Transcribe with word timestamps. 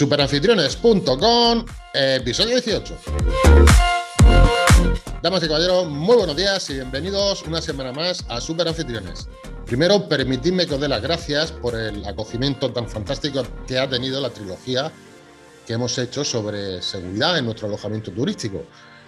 Superanfitriones.com, 0.00 1.66
episodio 1.92 2.52
18. 2.52 2.96
Damas 5.22 5.42
y 5.42 5.46
caballeros, 5.46 5.88
muy 5.88 6.16
buenos 6.16 6.34
días 6.34 6.70
y 6.70 6.74
bienvenidos 6.76 7.42
una 7.42 7.60
semana 7.60 7.92
más 7.92 8.24
a 8.30 8.40
Superanfitriones. 8.40 9.28
Primero, 9.66 10.08
permitidme 10.08 10.66
que 10.66 10.76
os 10.76 10.80
dé 10.80 10.88
las 10.88 11.02
gracias 11.02 11.52
por 11.52 11.74
el 11.74 12.02
acogimiento 12.06 12.72
tan 12.72 12.88
fantástico 12.88 13.42
que 13.66 13.78
ha 13.78 13.90
tenido 13.90 14.22
la 14.22 14.30
trilogía 14.30 14.90
que 15.66 15.74
hemos 15.74 15.98
hecho 15.98 16.24
sobre 16.24 16.80
seguridad 16.80 17.36
en 17.36 17.44
nuestro 17.44 17.68
alojamiento 17.68 18.10
turístico. 18.10 18.64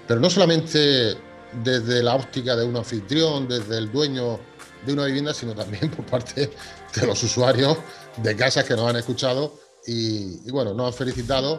Pero 0.06 0.20
no 0.20 0.28
solamente 0.28 1.16
desde 1.64 2.02
la 2.02 2.16
óptica 2.16 2.54
de 2.54 2.66
un 2.66 2.76
anfitrión, 2.76 3.48
desde 3.48 3.78
el 3.78 3.90
dueño 3.90 4.40
de 4.84 4.92
una 4.92 5.06
vivienda, 5.06 5.32
sino 5.32 5.54
también 5.54 5.90
por 5.90 6.04
parte 6.04 6.50
de 6.94 7.06
los 7.06 7.22
usuarios 7.22 7.78
de 8.18 8.36
casas 8.36 8.66
que 8.66 8.76
nos 8.76 8.90
han 8.90 8.96
escuchado 8.96 9.61
y, 9.86 10.50
bueno, 10.50 10.74
nos 10.74 10.88
han 10.88 10.92
felicitado 10.94 11.58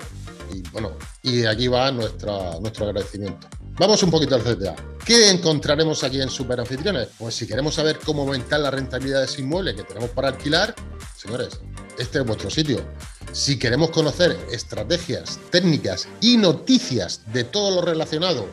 y 0.54 0.62
bueno, 0.70 0.92
y 1.22 1.46
aquí 1.46 1.68
va 1.68 1.92
nuestra, 1.92 2.60
nuestro 2.60 2.86
agradecimiento. 2.88 3.48
Vamos 3.78 4.04
un 4.04 4.12
poquito 4.12 4.36
al 4.36 4.44
CTA. 4.44 4.76
¿Qué 5.04 5.30
encontraremos 5.32 6.04
aquí 6.04 6.22
en 6.22 6.30
Super 6.30 6.60
Anfitriones? 6.60 7.10
Pues 7.18 7.36
si 7.36 7.48
queremos 7.48 7.74
saber 7.74 8.00
cómo 8.00 8.22
aumentar 8.22 8.60
la 8.60 8.72
rentabilidad 8.72 9.20
de 9.20 9.26
ese 9.26 9.42
inmueble 9.42 9.76
que 9.76 9.84
tenemos 9.84 10.12
para 10.12 10.30
alquilar, 10.30 10.76
señores, 11.18 11.60
este 11.98 12.20
es 12.20 12.26
vuestro 12.26 12.50
sitio. 12.50 12.86
Si 13.32 13.58
queremos 13.58 13.90
conocer 13.90 14.38
estrategias, 14.52 15.40
técnicas 15.50 16.08
y 16.22 16.38
noticias 16.38 17.22
de 17.34 17.44
todo 17.44 17.72
lo 17.76 17.82
relacionado 17.82 18.48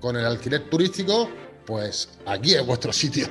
con 0.00 0.16
el 0.16 0.26
alquiler 0.26 0.68
turístico, 0.68 1.30
pues 1.64 2.08
aquí 2.26 2.54
es 2.54 2.66
vuestro 2.66 2.92
sitio. 2.92 3.28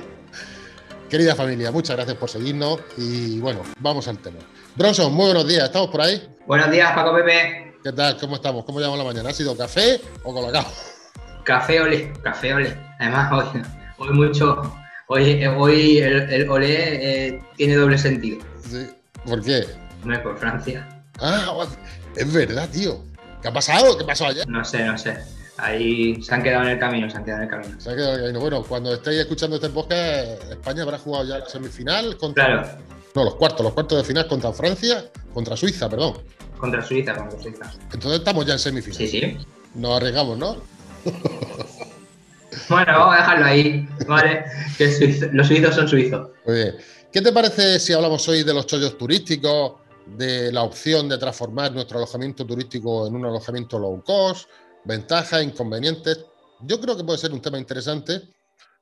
Querida 1.10 1.36
familia, 1.36 1.70
muchas 1.70 1.96
gracias 1.96 2.16
por 2.16 2.30
seguirnos 2.30 2.80
y 2.96 3.38
bueno, 3.40 3.62
vamos 3.80 4.08
al 4.08 4.18
tema. 4.18 4.38
Bronson, 4.76 5.10
muy 5.14 5.26
buenos 5.26 5.48
días, 5.48 5.64
¿estamos 5.64 5.88
por 5.88 6.02
ahí? 6.02 6.22
Buenos 6.46 6.70
días, 6.70 6.92
Paco 6.92 7.14
Pepe. 7.14 7.74
¿Qué 7.82 7.92
tal? 7.92 8.18
¿Cómo 8.18 8.34
estamos? 8.36 8.62
¿Cómo 8.66 8.78
llevamos 8.78 8.98
la 8.98 9.04
mañana? 9.04 9.30
¿Ha 9.30 9.32
sido 9.32 9.56
café 9.56 9.98
o 10.22 10.34
colocado? 10.34 10.66
Café 11.44 11.80
ole, 11.80 12.12
café 12.22 12.52
ole. 12.52 12.76
Además, 12.98 13.32
hoy, 13.32 13.62
hoy 13.96 14.08
mucho, 14.10 14.74
hoy, 15.08 15.46
hoy 15.46 15.98
el, 15.98 16.30
el 16.30 16.50
olé 16.50 17.28
eh, 17.28 17.42
tiene 17.56 17.74
doble 17.74 17.96
sentido. 17.96 18.44
Sí. 18.68 18.86
¿Por 19.24 19.42
qué? 19.42 19.64
No 20.04 20.12
es 20.12 20.20
por 20.20 20.36
Francia. 20.36 20.86
Ah, 21.20 21.66
es 22.14 22.30
verdad, 22.30 22.68
tío. 22.68 23.02
¿Qué 23.40 23.48
ha 23.48 23.52
pasado? 23.52 23.96
¿Qué 23.96 24.04
pasó 24.04 24.26
ayer? 24.26 24.46
No 24.46 24.62
sé, 24.62 24.84
no 24.84 24.98
sé. 24.98 25.16
Ahí 25.56 26.22
se 26.22 26.34
han 26.34 26.42
quedado 26.42 26.64
en 26.64 26.72
el 26.72 26.78
camino, 26.78 27.08
se 27.08 27.16
han 27.16 27.24
quedado 27.24 27.42
en 27.44 27.48
el 27.48 27.50
camino. 27.50 27.80
Se 27.80 27.88
han 27.88 27.96
quedado 27.96 28.12
en 28.12 28.18
el 28.18 28.26
camino. 28.26 28.40
Bueno, 28.40 28.62
cuando 28.62 28.92
estéis 28.92 29.20
escuchando 29.20 29.56
este 29.56 29.70
podcast, 29.70 30.50
España 30.50 30.82
habrá 30.82 30.98
jugado 30.98 31.24
ya 31.24 31.38
la 31.38 31.48
semifinal 31.48 32.18
contra. 32.18 32.44
Claro. 32.44 32.95
No, 33.16 33.24
los 33.24 33.36
cuartos, 33.36 33.64
los 33.64 33.72
cuartos 33.72 33.96
de 33.96 34.04
final 34.04 34.28
contra 34.28 34.52
Francia, 34.52 35.10
contra 35.32 35.56
Suiza, 35.56 35.88
perdón. 35.88 36.18
Contra 36.58 36.84
Suiza, 36.84 37.14
contra 37.16 37.40
Suiza. 37.40 37.72
Entonces 37.90 38.18
estamos 38.18 38.44
ya 38.44 38.52
en 38.52 38.58
semifinal. 38.58 38.98
Sí, 38.98 39.08
sí. 39.08 39.38
Nos 39.74 39.96
arriesgamos, 39.96 40.36
¿no? 40.36 40.56
bueno, 42.68 42.92
vamos 42.92 43.14
a 43.14 43.16
dejarlo 43.16 43.46
ahí, 43.46 43.88
¿vale? 44.06 44.44
Que 44.76 44.92
suizo, 44.92 45.28
los 45.32 45.46
suizos 45.46 45.74
son 45.74 45.88
suizos. 45.88 46.28
Muy 46.44 46.56
bien. 46.56 46.76
¿Qué 47.10 47.22
te 47.22 47.32
parece 47.32 47.80
si 47.80 47.94
hablamos 47.94 48.28
hoy 48.28 48.42
de 48.42 48.52
los 48.52 48.66
chollos 48.66 48.98
turísticos, 48.98 49.76
de 50.04 50.52
la 50.52 50.64
opción 50.64 51.08
de 51.08 51.16
transformar 51.16 51.72
nuestro 51.72 51.96
alojamiento 51.96 52.44
turístico 52.44 53.06
en 53.06 53.14
un 53.14 53.24
alojamiento 53.24 53.78
low 53.78 54.04
cost, 54.04 54.46
ventajas, 54.84 55.42
inconvenientes? 55.42 56.26
Yo 56.60 56.78
creo 56.78 56.94
que 56.94 57.04
puede 57.04 57.18
ser 57.18 57.32
un 57.32 57.40
tema 57.40 57.56
interesante 57.56 58.20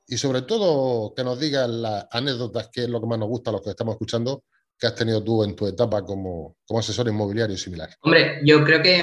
y 0.06 0.16
sobre 0.16 0.42
todo 0.42 1.14
que 1.14 1.24
nos 1.24 1.38
digas 1.40 1.68
las 1.68 2.06
anécdotas, 2.10 2.68
que 2.72 2.84
es 2.84 2.88
lo 2.88 3.00
que 3.00 3.06
más 3.06 3.18
nos 3.18 3.28
gusta 3.28 3.50
a 3.50 3.54
los 3.54 3.62
que 3.62 3.70
estamos 3.70 3.94
escuchando, 3.94 4.44
que 4.78 4.86
has 4.86 4.94
tenido 4.94 5.22
tú 5.22 5.44
en 5.44 5.54
tu 5.54 5.66
etapa 5.66 6.04
como, 6.04 6.56
como 6.66 6.80
asesor 6.80 7.08
inmobiliario 7.08 7.54
y 7.54 7.58
similar. 7.58 7.90
Hombre, 8.02 8.40
yo 8.44 8.64
creo 8.64 8.82
que, 8.82 9.02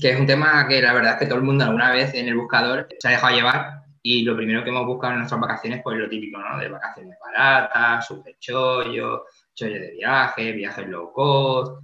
que, 0.00 0.10
es 0.10 0.18
un 0.18 0.26
tema 0.26 0.66
que 0.66 0.80
la 0.80 0.92
verdad 0.94 1.12
es 1.12 1.18
que 1.18 1.26
todo 1.26 1.38
el 1.38 1.44
mundo 1.44 1.64
alguna 1.64 1.92
vez 1.92 2.14
en 2.14 2.28
el 2.28 2.36
buscador 2.36 2.88
se 2.98 3.08
ha 3.08 3.12
dejado 3.12 3.34
llevar 3.34 3.82
y 4.02 4.24
lo 4.24 4.34
primero 4.36 4.64
que 4.64 4.70
hemos 4.70 4.86
buscado 4.86 5.12
en 5.12 5.20
nuestras 5.20 5.40
vacaciones, 5.40 5.80
pues 5.84 5.96
lo 5.96 6.08
típico, 6.08 6.38
¿no? 6.38 6.58
De 6.58 6.68
vacaciones 6.68 7.16
baratas, 7.20 8.06
super 8.06 8.36
chollo, 8.40 9.26
chollo 9.54 9.80
de 9.80 9.92
viaje, 9.92 10.52
viajes 10.52 10.88
low 10.88 11.12
cost. 11.12 11.80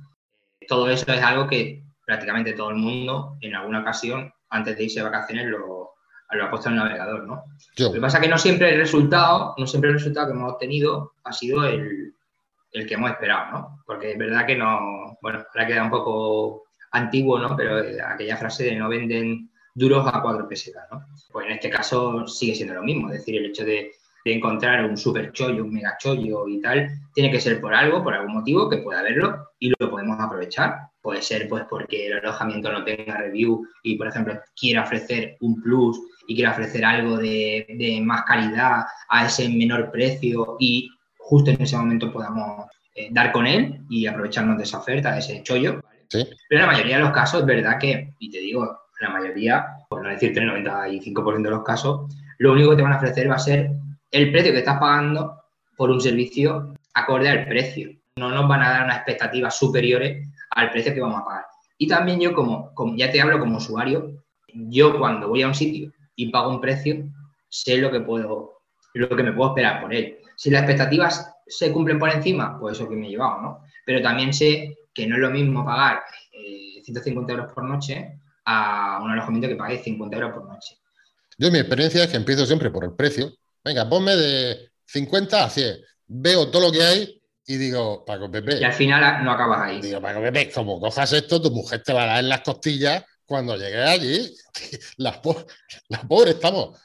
Todo 0.66 0.91
eso 0.91 1.12
es 1.12 1.22
algo 1.22 1.47
que 1.47 1.84
prácticamente 2.04 2.54
todo 2.54 2.71
el 2.71 2.77
mundo 2.77 3.37
en 3.41 3.54
alguna 3.54 3.81
ocasión, 3.83 4.33
antes 4.49 4.77
de 4.77 4.84
irse 4.84 4.99
de 4.99 5.04
vacaciones, 5.04 5.47
lo, 5.47 5.93
lo 6.37 6.44
ha 6.44 6.50
puesto 6.50 6.69
el 6.69 6.77
navegador, 6.77 7.27
¿no? 7.27 7.44
Lo 7.78 7.93
que 7.93 8.00
pasa 8.00 8.19
es 8.19 8.22
que 8.25 8.28
no 8.28 8.39
siempre 8.39 8.72
el 8.72 8.81
resultado, 8.81 9.55
no 9.56 9.66
siempre 9.66 9.91
el 9.91 9.97
resultado 9.97 10.27
que 10.27 10.33
hemos 10.33 10.53
obtenido 10.53 11.12
ha 11.25 11.33
sido 11.33 11.65
el, 11.65 12.12
el 12.72 12.87
que 12.87 12.94
hemos 12.94 13.11
esperado, 13.11 13.50
¿no? 13.53 13.83
Porque 13.87 14.12
es 14.12 14.19
verdad 14.19 14.47
que 14.47 14.56
no, 14.56 15.16
bueno, 15.22 15.44
ahora 15.53 15.66
queda 15.66 15.84
un 15.84 15.91
poco 15.91 16.65
antiguo, 16.93 17.39
¿no? 17.39 17.56
Pero 17.56 17.83
aquella 18.06 18.37
frase 18.37 18.65
de 18.65 18.77
no 18.77 18.89
venden 18.89 19.50
duros 19.75 20.06
a 20.06 20.21
cuatro 20.21 20.49
pesetas, 20.49 20.87
¿no? 20.91 21.06
Pues 21.33 21.47
en 21.47 21.53
este 21.53 21.71
caso 21.71 22.27
sigue 22.27 22.55
siendo 22.55 22.75
lo 22.75 22.83
mismo, 22.83 23.09
es 23.09 23.19
decir, 23.19 23.37
el 23.37 23.47
hecho 23.47 23.65
de, 23.65 23.93
de 24.28 24.34
encontrar 24.34 24.84
un 24.84 24.97
super 24.97 25.33
chollo, 25.33 25.65
un 25.65 25.72
mega 25.72 25.97
chollo 25.99 26.47
y 26.49 26.61
tal, 26.61 26.91
tiene 27.15 27.31
que 27.31 27.41
ser 27.41 27.61
por 27.62 27.75
algo, 27.75 28.05
por 28.05 28.15
algún 28.15 28.34
motivo, 28.34 28.69
que 28.69 28.78
pueda 28.78 29.00
haberlo 29.00 29.49
y 29.59 29.72
lo 29.78 29.91
podemos 29.91 30.21
aprovechar. 30.21 30.81
Puede 31.00 31.22
ser 31.22 31.49
pues 31.49 31.65
porque 31.69 32.09
el 32.09 32.19
alojamiento 32.19 32.71
no 32.71 32.84
tenga 32.84 33.16
review 33.16 33.66
y, 33.83 33.97
por 33.97 34.09
ejemplo, 34.09 34.39
quiera 34.55 34.83
ofrecer 34.83 35.37
un 35.41 35.62
plus 35.62 35.99
y 36.27 36.34
quiera 36.34 36.50
ofrecer 36.50 36.84
algo 36.84 37.16
de, 37.16 37.66
de 37.78 38.00
más 38.03 38.25
calidad 38.25 38.84
a 39.09 39.27
ese 39.27 39.49
menor 39.49 39.91
precio 39.91 40.56
y 40.60 40.91
justo 41.16 41.50
en 41.50 41.62
ese 41.62 41.78
momento 41.78 42.12
podamos 42.12 42.66
eh, 42.95 43.09
dar 43.10 43.33
con 43.33 43.47
él 43.47 43.81
y 43.89 44.06
aprovecharnos 44.06 44.59
de 44.59 44.65
esa 44.65 44.78
oferta, 44.78 45.12
de 45.12 45.21
ese 45.21 45.43
chollo. 45.43 45.81
¿vale? 45.83 46.05
Sí. 46.09 46.28
Pero 46.50 46.60
en 46.60 46.66
la 46.66 46.72
mayoría 46.72 46.97
de 46.99 47.03
los 47.05 47.12
casos 47.12 47.47
verdad 47.47 47.78
que, 47.78 48.12
y 48.19 48.31
te 48.31 48.41
digo, 48.41 48.78
la 49.00 49.09
mayoría, 49.09 49.65
por 49.89 50.03
no 50.03 50.10
decirte 50.10 50.41
el 50.41 50.50
95% 50.50 51.43
de 51.43 51.50
los 51.50 51.65
casos, 51.65 52.15
lo 52.37 52.53
único 52.53 52.71
que 52.71 52.77
te 52.77 52.83
van 52.83 52.93
a 52.93 52.99
ofrecer 52.99 53.31
va 53.31 53.37
a 53.37 53.41
ser 53.41 53.71
el 54.11 54.33
precio 54.33 54.53
que 54.53 54.59
estás 54.59 54.79
pagando 54.79 55.43
por 55.77 55.91
un 55.91 56.01
servicio 56.01 56.75
acorde 56.95 57.29
al 57.29 57.47
precio. 57.47 57.91
No 58.17 58.31
nos 58.31 58.49
van 58.49 58.63
a 58.63 58.71
dar 58.71 58.85
unas 58.85 58.97
expectativas 58.97 59.57
superiores 59.57 60.29
al 60.51 60.71
precio 60.71 60.95
que 60.95 61.01
vamos 61.01 61.21
a 61.21 61.25
pagar. 61.25 61.45
Y 61.77 61.87
también 61.87 62.21
yo, 62.21 62.35
como, 62.35 62.73
ya 62.97 63.11
te 63.11 63.21
hablo 63.21 63.39
como 63.39 63.59
usuario, 63.59 64.25
yo 64.53 64.99
cuando 64.99 65.29
voy 65.29 65.43
a 65.43 65.49
un 65.49 65.55
sitio 65.55 65.93
y 66.17 66.31
pago 66.31 66.51
un 66.51 66.61
precio, 66.61 67.05
sé 67.49 67.79
lo 67.79 67.91
que 67.91 68.01
puedo, 68.01 68.63
lo 68.95 69.09
que 69.09 69.23
me 69.23 69.33
puedo 69.33 69.51
esperar 69.51 69.81
por 69.81 69.95
él. 69.95 70.19
Si 70.37 70.51
las 70.51 70.63
expectativas 70.63 71.33
se 71.47 71.73
cumplen 71.73 71.99
por 71.99 72.11
encima, 72.11 72.59
pues 72.59 72.77
eso 72.77 72.89
que 72.89 72.97
me 72.97 73.07
he 73.07 73.11
llevado, 73.11 73.41
¿no? 73.41 73.61
Pero 73.87 74.03
también 74.03 74.33
sé 74.33 74.77
que 74.93 75.07
no 75.07 75.15
es 75.15 75.21
lo 75.21 75.31
mismo 75.31 75.65
pagar 75.65 76.01
eh, 76.33 76.83
150 76.83 77.33
euros 77.33 77.53
por 77.53 77.65
noche 77.65 78.19
a 78.45 79.01
un 79.03 79.11
alojamiento 79.11 79.49
que 79.49 79.57
pague 79.57 79.79
50 79.79 80.17
euros 80.17 80.33
por 80.33 80.49
noche. 80.49 80.77
Yo 81.39 81.53
mi 81.53 81.59
experiencia 81.59 82.03
es 82.03 82.11
que 82.11 82.17
empiezo 82.17 82.45
siempre 82.47 82.71
por 82.71 82.85
el 82.85 82.95
precio. 82.95 83.33
Venga, 83.65 83.89
ponme 83.89 84.17
de 84.17 84.71
50 84.87 85.45
a 85.45 85.51
100. 85.51 85.79
Veo 86.07 86.51
todo 86.51 86.63
lo 86.63 86.73
que 86.73 86.83
hay 86.83 87.23
y 87.47 87.57
digo, 87.57 88.05
Paco 88.05 88.31
Pepe. 88.31 88.59
Y 88.61 88.65
al 88.65 88.73
final 88.73 89.25
no 89.25 89.33
acabas 89.33 89.61
ahí. 89.63 89.81
Digo, 89.81 90.01
Paco 90.01 90.21
Pepe, 90.21 90.51
como 90.51 90.79
cojas 90.79 91.13
esto, 91.13 91.41
tu 91.41 91.51
mujer 91.51 91.83
te 91.83 91.93
va 91.93 92.03
a 92.03 92.07
dar 92.07 92.19
en 92.21 92.29
las 92.29 92.43
costillas 92.43 93.05
cuando 93.25 93.57
llegues 93.57 93.89
allí. 93.89 94.37
Las, 94.99 95.19
po 95.19 95.47
las 95.89 96.05
pobres 96.07 96.35
estamos 96.35 96.81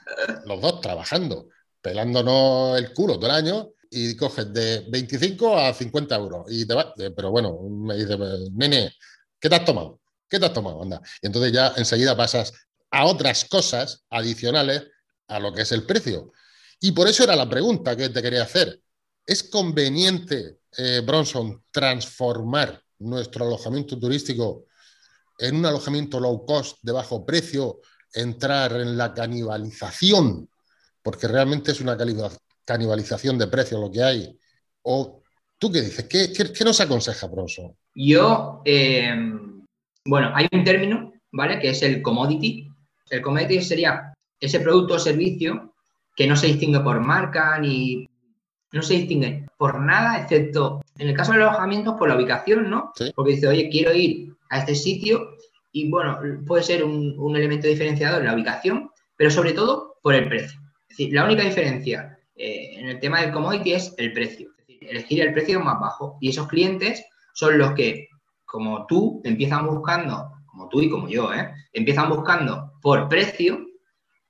los 0.45 0.61
dos 0.61 0.79
trabajando, 0.79 1.49
pelándonos 1.81 2.77
el 2.77 2.93
culo 2.93 3.15
todo 3.15 3.25
el 3.25 3.35
año 3.35 3.69
y 3.89 4.15
coges 4.15 4.53
de 4.53 4.85
25 4.89 5.57
a 5.57 5.73
50 5.73 6.15
euros. 6.15 6.45
Y 6.49 6.65
te 6.65 6.73
va, 6.73 6.93
pero 7.15 7.31
bueno, 7.31 7.59
me 7.69 7.95
dice, 7.95 8.17
nene, 8.51 8.93
¿qué 9.39 9.49
te 9.49 9.55
has 9.55 9.65
tomado? 9.65 9.99
¿Qué 10.29 10.39
te 10.39 10.45
has 10.45 10.53
tomado? 10.53 10.81
Anda. 10.81 11.01
Y 11.21 11.27
entonces 11.27 11.51
ya 11.51 11.73
enseguida 11.77 12.15
pasas 12.15 12.53
a 12.91 13.05
otras 13.05 13.45
cosas 13.45 14.03
adicionales 14.09 14.83
a 15.27 15.39
lo 15.39 15.53
que 15.53 15.61
es 15.63 15.71
el 15.71 15.85
precio. 15.85 16.31
Y 16.83 16.91
por 16.91 17.07
eso 17.07 17.23
era 17.23 17.33
la 17.37 17.47
pregunta 17.47 17.95
que 17.95 18.09
te 18.09 18.21
quería 18.21 18.43
hacer. 18.43 18.77
¿Es 19.25 19.43
conveniente, 19.43 20.57
eh, 20.77 21.01
Bronson, 21.05 21.63
transformar 21.71 22.83
nuestro 22.99 23.45
alojamiento 23.45 23.97
turístico 23.97 24.65
en 25.39 25.55
un 25.55 25.65
alojamiento 25.65 26.19
low 26.19 26.45
cost 26.45 26.79
de 26.81 26.91
bajo 26.91 27.25
precio, 27.25 27.79
entrar 28.13 28.73
en 28.73 28.97
la 28.97 29.13
canibalización, 29.13 30.49
porque 31.01 31.29
realmente 31.29 31.71
es 31.71 31.79
una 31.79 31.97
canibalización 32.65 33.37
de 33.37 33.47
precios 33.47 33.79
lo 33.79 33.89
que 33.89 34.03
hay? 34.03 34.37
¿O 34.81 35.23
tú 35.57 35.71
qué 35.71 35.79
dices? 35.79 36.05
¿Qué, 36.09 36.33
qué, 36.33 36.51
qué 36.51 36.65
nos 36.65 36.81
aconseja, 36.81 37.27
Bronson? 37.27 37.73
Yo, 37.95 38.61
eh, 38.65 39.15
bueno, 40.03 40.33
hay 40.35 40.49
un 40.51 40.65
término, 40.65 41.13
¿vale? 41.31 41.61
Que 41.61 41.69
es 41.69 41.81
el 41.81 42.01
commodity. 42.01 42.67
El 43.09 43.21
commodity 43.21 43.61
sería 43.61 44.13
ese 44.37 44.59
producto 44.59 44.95
o 44.95 44.99
servicio 44.99 45.72
que 46.15 46.27
no 46.27 46.35
se 46.35 46.47
distingue 46.47 46.79
por 46.79 46.99
marca 46.99 47.57
ni 47.59 48.07
no 48.71 48.81
se 48.81 48.95
distingue 48.95 49.45
por 49.57 49.79
nada, 49.79 50.19
excepto 50.19 50.81
en 50.97 51.09
el 51.09 51.15
caso 51.15 51.31
de 51.31 51.39
los 51.39 51.49
alojamientos 51.49 51.95
por 51.97 52.09
la 52.09 52.15
ubicación, 52.15 52.69
¿no? 52.69 52.91
Sí. 52.95 53.11
Porque 53.15 53.33
dice, 53.33 53.47
oye, 53.47 53.69
quiero 53.69 53.93
ir 53.93 54.33
a 54.49 54.59
este 54.59 54.75
sitio 54.75 55.35
y 55.71 55.89
bueno, 55.89 56.19
puede 56.45 56.63
ser 56.63 56.83
un, 56.83 57.15
un 57.17 57.35
elemento 57.35 57.67
diferenciador 57.67 58.23
la 58.23 58.33
ubicación, 58.33 58.89
pero 59.15 59.29
sobre 59.29 59.53
todo 59.53 59.95
por 60.01 60.15
el 60.15 60.27
precio. 60.27 60.59
Es 60.89 60.97
decir, 60.97 61.13
la 61.13 61.25
única 61.25 61.43
diferencia 61.43 62.17
eh, 62.35 62.79
en 62.79 62.89
el 62.89 62.99
tema 62.99 63.21
del 63.21 63.31
commodity 63.31 63.73
es 63.73 63.93
el 63.97 64.13
precio. 64.13 64.49
Es 64.57 64.67
decir, 64.67 64.89
elegir 64.89 65.21
el 65.21 65.33
precio 65.33 65.59
más 65.59 65.79
bajo. 65.79 66.17
Y 66.19 66.29
esos 66.29 66.47
clientes 66.47 67.05
son 67.33 67.57
los 67.57 67.73
que 67.73 68.07
como 68.45 68.85
tú 68.85 69.21
empiezan 69.23 69.65
buscando, 69.65 70.31
como 70.45 70.69
tú 70.69 70.81
y 70.81 70.89
como 70.89 71.07
yo, 71.07 71.33
¿eh? 71.33 71.51
empiezan 71.73 72.09
buscando 72.09 72.73
por 72.81 73.09
precio 73.09 73.65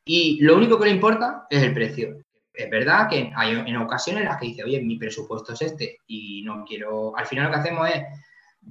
y 0.05 0.41
lo 0.41 0.57
único 0.57 0.77
que 0.77 0.85
le 0.85 0.91
importa 0.91 1.47
es 1.49 1.63
el 1.63 1.73
precio. 1.73 2.17
Es 2.53 2.69
verdad 2.69 3.09
que 3.09 3.31
hay 3.35 3.63
en 3.65 3.77
ocasiones 3.77 4.23
en 4.23 4.29
las 4.29 4.39
que 4.39 4.47
dice, 4.47 4.63
oye, 4.63 4.81
mi 4.81 4.97
presupuesto 4.97 5.53
es 5.53 5.61
este 5.61 5.97
y 6.07 6.43
no 6.43 6.63
quiero. 6.65 7.17
Al 7.17 7.25
final 7.25 7.45
lo 7.45 7.51
que 7.51 7.59
hacemos 7.59 7.89
es 7.89 8.03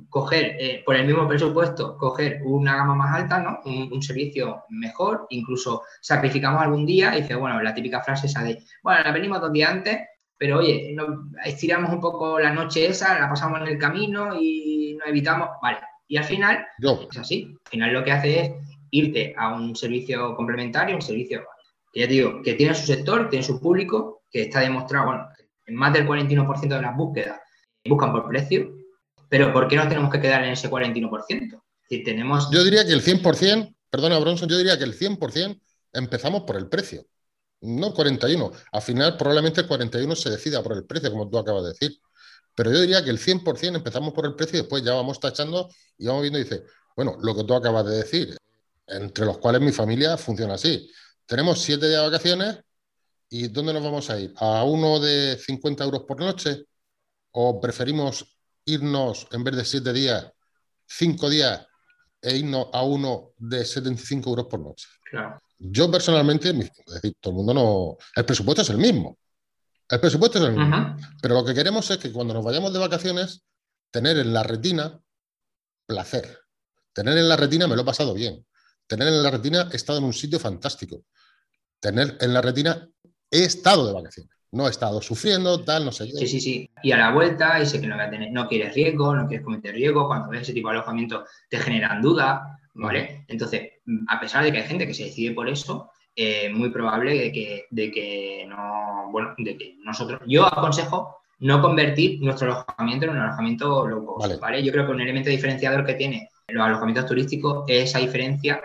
coger, 0.08 0.56
eh, 0.58 0.82
por 0.84 0.96
el 0.96 1.06
mismo 1.06 1.26
presupuesto, 1.26 1.96
coger 1.96 2.40
una 2.44 2.76
gama 2.76 2.94
más 2.94 3.14
alta, 3.14 3.38
¿no? 3.38 3.61
Un, 3.64 4.02
servicio 4.02 4.64
mejor, 4.70 5.26
incluso 5.31 5.82
sacrificamos 6.00 6.62
algún 6.62 6.87
día 6.87 7.17
y 7.17 7.23
dice, 7.23 7.34
bueno, 7.34 7.61
la 7.62 7.75
típica 7.75 8.02
frase 8.02 8.26
esa 8.26 8.43
de, 8.43 8.62
bueno, 8.82 9.02
la 9.02 9.12
venimos 9.12 9.40
dos 9.40 9.52
días 9.52 9.70
antes, 9.70 9.99
pero 10.37 10.58
oye, 10.58 10.94
estiramos 11.44 11.93
un 11.93 12.00
poco 12.00 12.38
la 12.38 12.52
noche 12.52 12.87
esa, 12.87 13.19
la 13.19 13.29
pasamos 13.29 13.61
en 13.61 13.69
el 13.69 13.79
camino 13.79 14.34
y 14.40 14.96
nos 14.99 15.08
evitamos, 15.08 15.50
vale. 15.62 15.79
Y 16.08 16.17
al 16.17 16.25
final, 16.25 16.67
es 17.11 17.19
así, 17.19 17.55
al 17.64 17.70
final 17.70 17.93
lo 17.93 18.05
que 18.05 18.12
hace 18.12 18.40
es 18.40 18.52
irte 18.93 19.35
a 19.37 19.53
un 19.55 19.75
servicio 19.75 20.37
complementario, 20.37 20.94
un 20.94 21.03
servicio 21.03 21.44
que 21.93 22.00
ya 22.00 22.06
digo, 22.06 22.43
que 22.43 22.55
tiene 22.55 22.75
su 22.75 22.87
sector, 22.87 23.29
tiene 23.29 23.44
su 23.44 23.61
público, 23.61 24.23
que 24.31 24.43
está 24.43 24.61
demostrado, 24.61 25.06
bueno, 25.06 25.29
en 25.67 25.75
más 25.75 25.93
del 25.93 26.06
41% 26.06 26.69
de 26.69 26.83
las 26.83 26.97
búsquedas 26.97 27.41
buscan 27.85 28.12
por 28.12 28.29
precio, 28.29 28.73
pero 29.29 29.53
¿por 29.53 29.67
qué 29.67 29.77
nos 29.77 29.89
tenemos 29.89 30.11
que 30.11 30.21
quedar 30.21 30.44
en 30.44 30.53
ese 30.53 30.71
41%? 30.71 31.61
Si 31.89 32.05
tenemos... 32.05 32.50
Yo 32.50 32.62
diría 32.65 32.87
que 32.87 32.93
el 32.93 33.03
100%, 33.03 33.75
perdona 33.91 34.19
Bronson, 34.19 34.49
yo 34.49 34.56
diría 34.56 34.79
que 34.79 34.85
el 34.85 34.97
100% 34.97 35.61
empezamos 35.94 36.43
por 36.43 36.56
el 36.56 36.69
precio, 36.69 37.05
no 37.61 37.89
el 37.89 37.93
41. 37.94 38.53
Al 38.73 38.83
final 38.83 39.17
probablemente 39.17 39.62
el 39.62 39.67
41 39.67 40.15
se 40.17 40.31
decida 40.31 40.62
por 40.62 40.75
el 40.75 40.85
precio, 40.85 41.11
como 41.11 41.29
tú 41.29 41.39
acabas 41.39 41.65
de 41.65 41.69
decir. 41.71 41.99
Pero 42.55 42.71
yo 42.71 42.81
diría 42.81 43.03
que 43.03 43.11
el 43.11 43.19
100% 43.19 43.77
empezamos 43.77 44.12
por 44.12 44.27
el 44.27 44.35
precio 44.35 44.59
y 44.59 44.62
después 44.62 44.85
ya 44.85 44.94
vamos 44.94 45.19
tachando 45.19 45.69
y 45.97 46.06
vamos 46.06 46.23
viendo 46.23 46.39
y 46.39 46.44
dice, 46.44 46.65
bueno, 46.94 47.17
lo 47.21 47.35
que 47.35 47.44
tú 47.44 47.55
acabas 47.55 47.87
de 47.87 47.97
decir, 47.97 48.37
entre 48.87 49.25
los 49.25 49.38
cuales 49.38 49.61
mi 49.61 49.73
familia 49.73 50.17
funciona 50.17 50.55
así. 50.55 50.90
Tenemos 51.26 51.61
siete 51.61 51.88
días 51.88 52.02
de 52.02 52.08
vacaciones 52.08 52.58
y 53.29 53.49
¿dónde 53.49 53.73
nos 53.73 53.82
vamos 53.82 54.11
a 54.11 54.19
ir? 54.19 54.32
¿A 54.37 54.64
uno 54.64 55.00
de 55.00 55.38
50 55.38 55.84
euros 55.84 56.02
por 56.02 56.20
noche? 56.20 56.64
¿O 57.32 57.61
preferimos 57.61 58.37
irnos, 58.64 59.26
en 59.32 59.44
vez 59.44 59.56
de 59.56 59.64
siete 59.64 59.93
días, 59.93 60.31
cinco 60.87 61.29
días 61.31 61.67
e 62.20 62.37
irnos 62.37 62.69
a 62.73 62.82
uno 62.82 63.32
de 63.37 63.64
75 63.64 64.31
euros 64.31 64.46
por 64.46 64.61
noche. 64.61 64.87
Yo 65.58 65.90
personalmente, 65.90 66.50
es 66.50 66.94
decir, 66.94 67.17
todo 67.20 67.32
el 67.32 67.37
mundo 67.37 67.55
no. 67.55 67.96
El 68.14 68.25
presupuesto 68.25 68.62
es 68.62 68.70
el 68.70 68.79
mismo. 68.79 69.19
El 69.88 70.00
presupuesto 70.00 70.38
es 70.38 70.44
el 70.44 70.56
mismo. 70.56 70.96
Pero 71.20 71.34
lo 71.34 71.44
que 71.44 71.55
queremos 71.55 71.90
es 71.90 71.99
que 71.99 72.12
cuando 72.12 72.32
nos 72.32 72.44
vayamos 72.44 72.73
de 72.73 72.79
vacaciones, 72.79 73.43
tener 73.90 74.19
en 74.19 74.32
la 74.32 74.43
retina 74.43 75.00
placer. 75.87 76.38
Tener 76.93 77.19
en 77.19 77.29
la 77.29 77.37
retina 77.37 77.67
me 77.67 77.76
lo 77.76 77.82
he 77.82 77.84
pasado 77.84 78.14
bien. 78.14 78.46
Tener 78.93 79.09
en 79.09 79.23
la 79.23 79.31
retina 79.31 79.69
he 79.73 79.77
estado 79.77 79.99
en 80.00 80.05
un 80.05 80.12
sitio 80.12 80.39
fantástico. 80.39 81.05
Tener 81.81 82.19
en 82.21 82.35
la 82.35 82.43
retina 82.43 82.87
he 83.31 83.44
estado 83.44 83.87
de 83.87 83.94
vacaciones 83.94 84.37
no 84.53 84.67
he 84.67 84.71
estado 84.71 85.00
sufriendo, 85.00 85.65
tal, 85.65 85.87
no 85.87 85.93
sé 85.93 86.06
Sí, 86.06 86.27
sí, 86.27 86.39
sí. 86.39 86.71
Y 86.83 86.93
a 86.93 86.99
la 86.99 87.11
vuelta, 87.11 87.59
y 87.59 87.65
sé 87.65 87.81
que 87.81 87.87
no, 87.87 87.97
voy 87.97 88.05
a 88.05 88.11
tener, 88.11 88.31
no 88.33 88.47
quieres 88.47 88.75
riesgo, 88.75 89.17
no 89.17 89.27
quieres 89.27 89.43
cometer 89.44 89.75
riesgo, 89.75 90.06
cuando 90.06 90.29
ves 90.29 90.43
ese 90.43 90.53
tipo 90.53 90.69
de 90.69 90.75
alojamiento 90.75 91.25
te 91.49 91.59
generan 91.59 92.03
dudas, 92.03 92.43
¿vale? 92.75 93.25
Entonces, 93.29 93.81
a 94.09 94.21
pesar 94.21 94.44
de 94.44 94.53
que 94.53 94.59
hay 94.59 94.69
gente 94.69 94.87
que 94.87 94.93
se 94.93 95.05
decide 95.05 95.35
por 95.35 95.49
eso, 95.49 95.91
es 96.15 96.44
eh, 96.44 96.50
muy 96.53 96.69
probable 96.69 97.19
de 97.19 97.33
que, 97.33 97.65
de 97.71 97.91
que 97.91 98.44
no, 98.47 99.11
bueno, 99.11 99.35
de 99.39 99.56
que 99.56 99.77
nosotros, 99.83 100.21
yo 100.27 100.44
aconsejo 100.44 101.17
no 101.39 101.62
convertir 101.62 102.21
nuestro 102.21 102.49
alojamiento 102.49 103.06
en 103.06 103.12
un 103.12 103.19
alojamiento 103.21 103.89
low 103.89 104.05
cost, 104.05 104.39
vale. 104.39 104.62
Yo 104.62 104.71
creo 104.71 104.85
que 104.85 104.93
un 104.93 105.00
elemento 105.00 105.31
diferenciador 105.31 105.87
que 105.87 105.94
tiene 105.94 106.29
los 106.49 106.67
alojamientos 106.67 107.06
turísticos 107.06 107.65
es 107.69 107.91
esa 107.91 108.00
diferencia, 108.00 108.62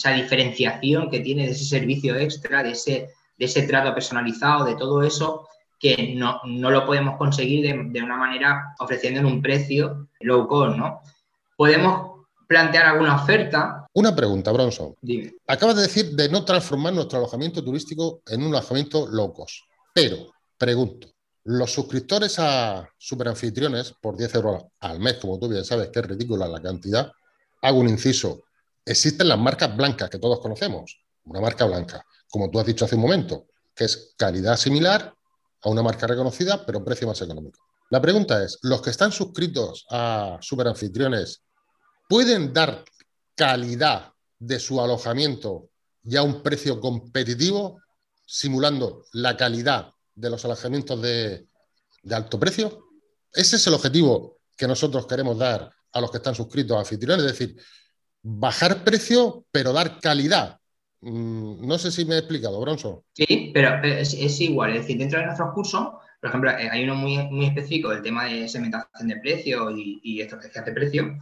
esa 0.00 0.12
diferenciación 0.12 1.10
que 1.10 1.20
tiene 1.20 1.46
de 1.46 1.52
ese 1.52 1.64
servicio 1.64 2.16
extra, 2.16 2.62
de 2.62 2.72
ese 2.72 3.10
de 3.40 3.46
ese 3.46 3.62
trato 3.62 3.92
personalizado, 3.94 4.66
de 4.66 4.76
todo 4.76 5.02
eso, 5.02 5.48
que 5.78 6.14
no, 6.14 6.42
lo 6.44 6.84
podemos 6.84 7.16
conseguir 7.16 7.64
de, 7.90 8.02
una 8.02 8.18
manera 8.18 8.74
ofreciendo 8.78 9.20
en 9.20 9.26
un 9.26 9.40
precio 9.40 10.08
low 10.20 10.46
cost, 10.46 10.76
¿no? 10.76 11.00
Podemos 11.56 12.26
plantear 12.46 12.84
alguna 12.84 13.16
oferta. 13.16 13.86
Una 13.94 14.14
pregunta, 14.14 14.52
Bronson. 14.52 14.94
Dime. 15.00 15.32
Acabas 15.46 15.76
de 15.76 15.82
decir 15.82 16.10
de 16.10 16.28
no 16.28 16.44
transformar 16.44 16.92
nuestro 16.92 17.18
alojamiento 17.18 17.64
turístico 17.64 18.20
en 18.26 18.42
un 18.42 18.54
alojamiento 18.54 19.06
low 19.06 19.32
cost. 19.32 19.64
Pero, 19.94 20.34
pregunto, 20.58 21.08
los 21.44 21.72
suscriptores 21.72 22.38
a 22.38 22.86
Superanfitriones 22.98 23.94
por 24.02 24.18
10 24.18 24.34
euros 24.34 24.64
al 24.80 25.00
mes, 25.00 25.14
como 25.14 25.38
tú 25.38 25.48
bien 25.48 25.64
sabes, 25.64 25.88
que 25.88 26.00
es 26.00 26.06
ridícula 26.06 26.46
la 26.46 26.60
cantidad, 26.60 27.10
hago 27.62 27.78
un 27.78 27.88
inciso. 27.88 28.42
Existen 28.90 29.28
las 29.28 29.38
marcas 29.38 29.76
blancas 29.76 30.10
que 30.10 30.18
todos 30.18 30.40
conocemos. 30.40 31.00
Una 31.24 31.40
marca 31.40 31.64
blanca 31.64 32.04
como 32.30 32.50
tú 32.50 32.60
has 32.60 32.66
dicho 32.66 32.84
hace 32.84 32.94
un 32.94 33.02
momento, 33.02 33.48
que 33.74 33.84
es 33.84 34.14
calidad 34.16 34.56
similar 34.56 35.14
a 35.62 35.68
una 35.68 35.82
marca 35.82 36.06
reconocida, 36.06 36.64
pero 36.64 36.84
precio 36.84 37.06
más 37.06 37.20
económico. 37.20 37.60
La 37.90 38.00
pregunta 38.00 38.42
es, 38.42 38.58
¿los 38.62 38.80
que 38.80 38.90
están 38.90 39.12
suscritos 39.12 39.84
a 39.90 40.38
Superanfitriones 40.40 41.42
pueden 42.08 42.52
dar 42.52 42.84
calidad 43.34 44.12
de 44.38 44.58
su 44.60 44.80
alojamiento 44.80 45.68
y 46.04 46.16
a 46.16 46.22
un 46.22 46.42
precio 46.42 46.80
competitivo, 46.80 47.82
simulando 48.24 49.04
la 49.12 49.36
calidad 49.36 49.92
de 50.14 50.30
los 50.30 50.44
alojamientos 50.44 51.02
de, 51.02 51.48
de 52.02 52.14
alto 52.14 52.38
precio? 52.38 52.86
Ese 53.32 53.56
es 53.56 53.66
el 53.66 53.74
objetivo 53.74 54.38
que 54.56 54.68
nosotros 54.68 55.06
queremos 55.06 55.36
dar 55.36 55.70
a 55.92 56.00
los 56.00 56.10
que 56.10 56.18
están 56.18 56.34
suscritos 56.34 56.76
a 56.76 56.80
anfitriones, 56.80 57.26
es 57.26 57.32
decir, 57.32 57.60
bajar 58.22 58.84
precio, 58.84 59.44
pero 59.50 59.72
dar 59.72 60.00
calidad 60.00 60.60
Mm, 61.02 61.66
no 61.66 61.78
sé 61.78 61.90
si 61.90 62.04
me 62.04 62.14
he 62.14 62.18
explicado, 62.18 62.60
Bronson. 62.60 63.00
Sí, 63.14 63.50
pero 63.54 63.82
es, 63.82 64.40
igual. 64.40 64.74
Es 64.74 64.82
decir, 64.82 64.98
dentro 64.98 65.18
de 65.18 65.26
nuestros 65.26 65.52
cursos, 65.54 65.88
por 66.20 66.28
ejemplo, 66.28 66.50
eh, 66.50 66.68
hay 66.70 66.84
uno 66.84 66.94
muy, 66.94 67.16
muy 67.28 67.46
específico 67.46 67.88
del 67.88 68.02
tema 68.02 68.26
de 68.26 68.48
segmentación 68.48 69.08
de 69.08 69.16
precio 69.16 69.70
y, 69.70 70.00
y 70.02 70.20
estrategias 70.20 70.64
de 70.66 70.72
precio, 70.72 71.18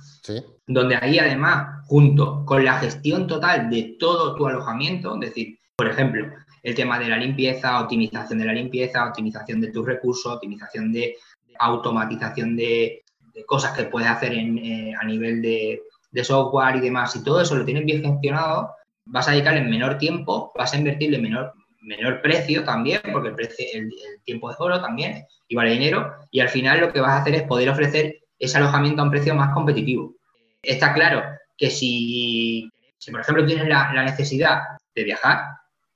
donde 0.67 0.97
ahí 0.97 1.19
además, 1.19 1.85
junto 1.87 2.45
con 2.45 2.65
la 2.65 2.79
gestión 2.81 3.27
total 3.29 3.71
de 3.71 3.97
todo 3.99 4.35
tu 4.35 4.47
alojamiento, 4.47 5.15
es 5.15 5.21
decir, 5.21 5.61
por 5.77 5.89
ejemplo, 5.89 6.27
el 6.65 6.75
tema 6.75 6.99
de 6.99 7.09
la 7.09 7.17
limpieza, 7.17 7.81
optimización 7.81 8.41
de 8.41 8.45
la 8.47 8.53
limpieza, 8.53 9.07
optimización 9.07 9.61
de 9.61 9.71
tus 9.71 9.87
recursos, 9.87 10.35
optimización 10.35 10.93
de, 10.93 11.17
automatización 11.61 12.57
de, 12.57 13.05
cosas 13.47 13.77
que 13.77 13.85
puedes 13.85 14.09
hacer 14.09 14.33
eh, 14.35 14.93
a 15.01 15.05
nivel 15.07 15.41
de, 15.41 15.83
de 16.19 16.25
software 16.25 16.77
y 16.77 16.81
demás, 16.81 17.15
y 17.15 17.23
todo 17.23 17.41
eso 17.41 17.55
lo 17.55 17.65
tienes 17.65 17.85
bien 17.85 18.03
gestionado, 18.03 18.75
vas 19.05 19.29
a 19.29 19.31
dedicarle 19.31 19.63
menor 19.63 19.99
tiempo, 19.99 20.53
vas 20.57 20.75
a 20.75 20.77
invertirle 20.77 21.19
menor, 21.19 21.53
menor 21.81 22.21
precio 22.21 22.65
también, 22.65 23.01
porque 23.13 23.29
el, 23.29 23.93
tiempo 24.25 24.51
es 24.51 24.57
oro 24.59 24.81
también 24.81 25.25
y 25.47 25.55
vale 25.55 25.71
dinero, 25.71 26.13
y 26.33 26.41
al 26.41 26.49
final 26.49 26.81
lo 26.81 26.93
que 26.93 27.01
vas 27.01 27.11
a 27.11 27.19
hacer 27.19 27.37
es 27.37 27.43
poder 27.45 27.71
ofrecer 27.71 28.17
ese 28.37 28.59
alojamiento 28.59 29.01
a 29.01 29.05
un 29.05 29.11
precio 29.13 29.35
más 29.35 29.55
competitivo. 29.55 30.15
Está 30.61 30.93
claro 30.93 31.23
que 31.57 31.71
si, 31.71 32.69
si 32.99 33.11
por 33.13 33.21
ejemplo, 33.21 33.47
tienes 33.47 33.69
la, 33.69 34.03
necesidad 34.03 34.63
de 34.95 35.05
viajar 35.05 35.45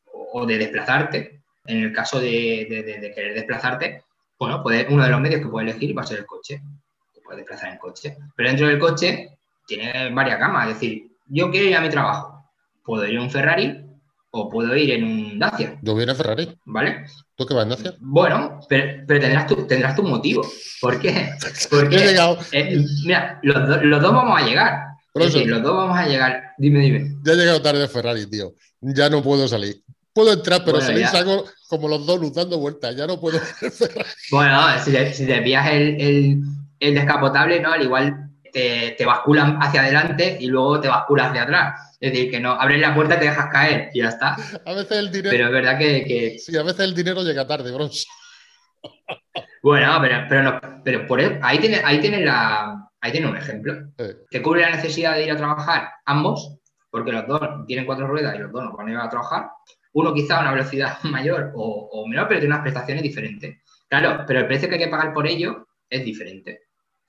o, 0.04 0.46
de 0.46 0.58
desplazarte, 0.58 1.42
en 1.66 1.82
el 1.82 1.92
caso 1.92 2.20
de, 2.20 3.12
querer 3.14 3.34
desplazarte, 3.34 4.04
bueno, 4.38 4.62
uno 4.88 5.04
de 5.04 5.10
los 5.10 5.20
medios 5.20 5.40
que 5.40 5.48
puedes 5.48 5.70
elegir 5.70 5.96
va 5.96 6.02
a 6.02 6.06
ser 6.06 6.20
el 6.20 6.26
coche. 6.26 6.60
Te 7.12 7.20
puedes 7.20 7.38
desplazar 7.38 7.72
en 7.72 7.78
coche. 7.78 8.16
Pero 8.34 8.48
dentro 8.48 8.66
del 8.66 8.78
coche 8.78 9.38
tiene 9.76 10.10
varias 10.10 10.38
gamas. 10.38 10.68
Es 10.68 10.74
decir, 10.74 11.10
yo 11.26 11.50
quiero 11.50 11.68
ir 11.68 11.76
a 11.76 11.80
mi 11.80 11.90
trabajo 11.90 12.32
puedo 12.84 13.06
ir 13.06 13.14
en 13.14 13.20
un 13.20 13.30
Ferrari 13.30 13.86
o 14.30 14.48
puedo 14.48 14.74
ir 14.74 14.90
en 14.92 15.04
un 15.04 15.38
Dacia. 15.38 15.78
Yo 15.82 15.94
voy 15.94 16.04
en 16.04 16.16
Ferrari. 16.16 16.56
¿Vale? 16.64 17.04
¿Tú 17.36 17.44
qué 17.46 17.54
vas 17.54 17.64
en 17.64 17.68
Dacia? 17.70 17.94
Bueno, 18.00 18.60
pero, 18.68 19.04
tendrás, 19.06 19.46
tu, 19.46 19.66
tendrás 19.66 19.94
tu 19.94 20.02
motivo. 20.02 20.46
¿Por 20.80 20.98
qué? 20.98 21.30
Porque, 21.70 21.96
He 21.96 22.06
llegado. 22.06 22.38
Eh, 22.52 22.82
mira, 23.04 23.38
los, 23.42 24.02
dos 24.02 24.12
vamos 24.12 24.40
a 24.40 24.44
llegar. 24.44 24.86
Es 25.14 25.32
decir, 25.32 25.48
los 25.48 25.62
dos 25.62 25.76
vamos 25.76 25.98
a 25.98 26.06
llegar. 26.06 26.54
Dime, 26.56 26.80
dime. 26.80 27.16
Ya 27.24 27.32
he 27.32 27.36
llegado 27.36 27.60
tarde 27.60 27.80
de 27.80 27.88
Ferrari, 27.88 28.26
tío. 28.26 28.54
Ya 28.80 29.10
no 29.10 29.22
puedo 29.22 29.46
salir. 29.46 29.82
Puedo 30.14 30.32
entrar, 30.32 30.62
pero 30.64 30.80
salir 30.80 31.06
salgo 31.06 31.44
como 31.68 31.88
los 31.88 32.04
dos 32.06 32.20
luz 32.20 32.34
dando 32.34 32.58
vueltas. 32.58 32.96
Ya 32.96 33.06
no 33.06 33.20
puedo 33.20 33.38
Ferrari. 33.70 34.08
Bueno, 34.30 34.60
si, 34.82 34.92
te, 34.92 35.12
si 35.12 35.26
desvías 35.26 35.70
el, 35.70 36.00
el, 36.00 36.40
el 36.80 36.94
descapotable, 36.94 37.60
¿no? 37.60 37.72
Al 37.72 37.82
igual 37.82 38.31
te, 38.52 38.94
te 38.96 39.04
basculan 39.04 39.58
hacia 39.60 39.80
adelante 39.80 40.36
y 40.38 40.46
luego 40.46 40.80
te 40.80 40.88
basculas 40.88 41.30
hacia 41.30 41.42
atrás. 41.42 41.96
Es 42.00 42.12
decir, 42.12 42.30
que 42.30 42.40
no, 42.40 42.52
abres 42.52 42.80
la 42.80 42.94
puerta, 42.94 43.18
te 43.18 43.26
dejas 43.26 43.48
caer 43.50 43.90
y 43.92 44.00
ya 44.00 44.08
está. 44.08 44.36
A 44.66 44.74
veces 44.74 44.98
el 44.98 45.12
dinero. 45.12 45.30
Pero 45.30 45.46
es 45.46 45.52
verdad 45.52 45.78
que. 45.78 46.36
Sí, 46.38 46.56
a 46.56 46.62
veces 46.62 46.80
el 46.80 46.94
dinero 46.94 47.22
llega 47.22 47.46
tarde, 47.46 47.72
bros. 47.72 48.06
Bueno, 49.62 49.98
pero, 50.00 50.26
pero, 50.28 50.42
no, 50.42 50.60
pero 50.82 51.06
por 51.06 51.20
ahí 51.20 51.58
tiene, 51.60 51.80
ahí 51.84 52.00
tiene 52.00 52.24
la. 52.24 52.88
Ahí 53.00 53.12
tiene 53.12 53.28
un 53.28 53.36
ejemplo. 53.36 53.92
Que 54.28 54.42
cubre 54.42 54.62
la 54.62 54.70
necesidad 54.70 55.14
de 55.14 55.24
ir 55.24 55.30
a 55.30 55.36
trabajar 55.36 55.90
ambos, 56.04 56.58
porque 56.90 57.12
los 57.12 57.26
dos 57.28 57.40
tienen 57.66 57.86
cuatro 57.86 58.08
ruedas 58.08 58.34
y 58.34 58.38
los 58.38 58.50
dos 58.50 58.64
no 58.64 58.76
van 58.76 58.88
a 58.88 58.90
ir 58.90 58.96
a 58.96 59.08
trabajar. 59.08 59.50
Uno 59.92 60.12
quizá 60.12 60.38
a 60.38 60.40
una 60.40 60.52
velocidad 60.52 60.98
mayor 61.04 61.52
o, 61.54 61.88
o 61.92 62.08
menor, 62.08 62.26
pero 62.26 62.40
tiene 62.40 62.54
unas 62.54 62.62
prestaciones 62.62 63.04
diferentes. 63.04 63.58
Claro, 63.88 64.24
pero 64.26 64.40
el 64.40 64.46
precio 64.48 64.68
que 64.68 64.74
hay 64.74 64.80
que 64.80 64.88
pagar 64.88 65.12
por 65.12 65.28
ello 65.28 65.68
es 65.88 66.04
diferente. 66.04 66.62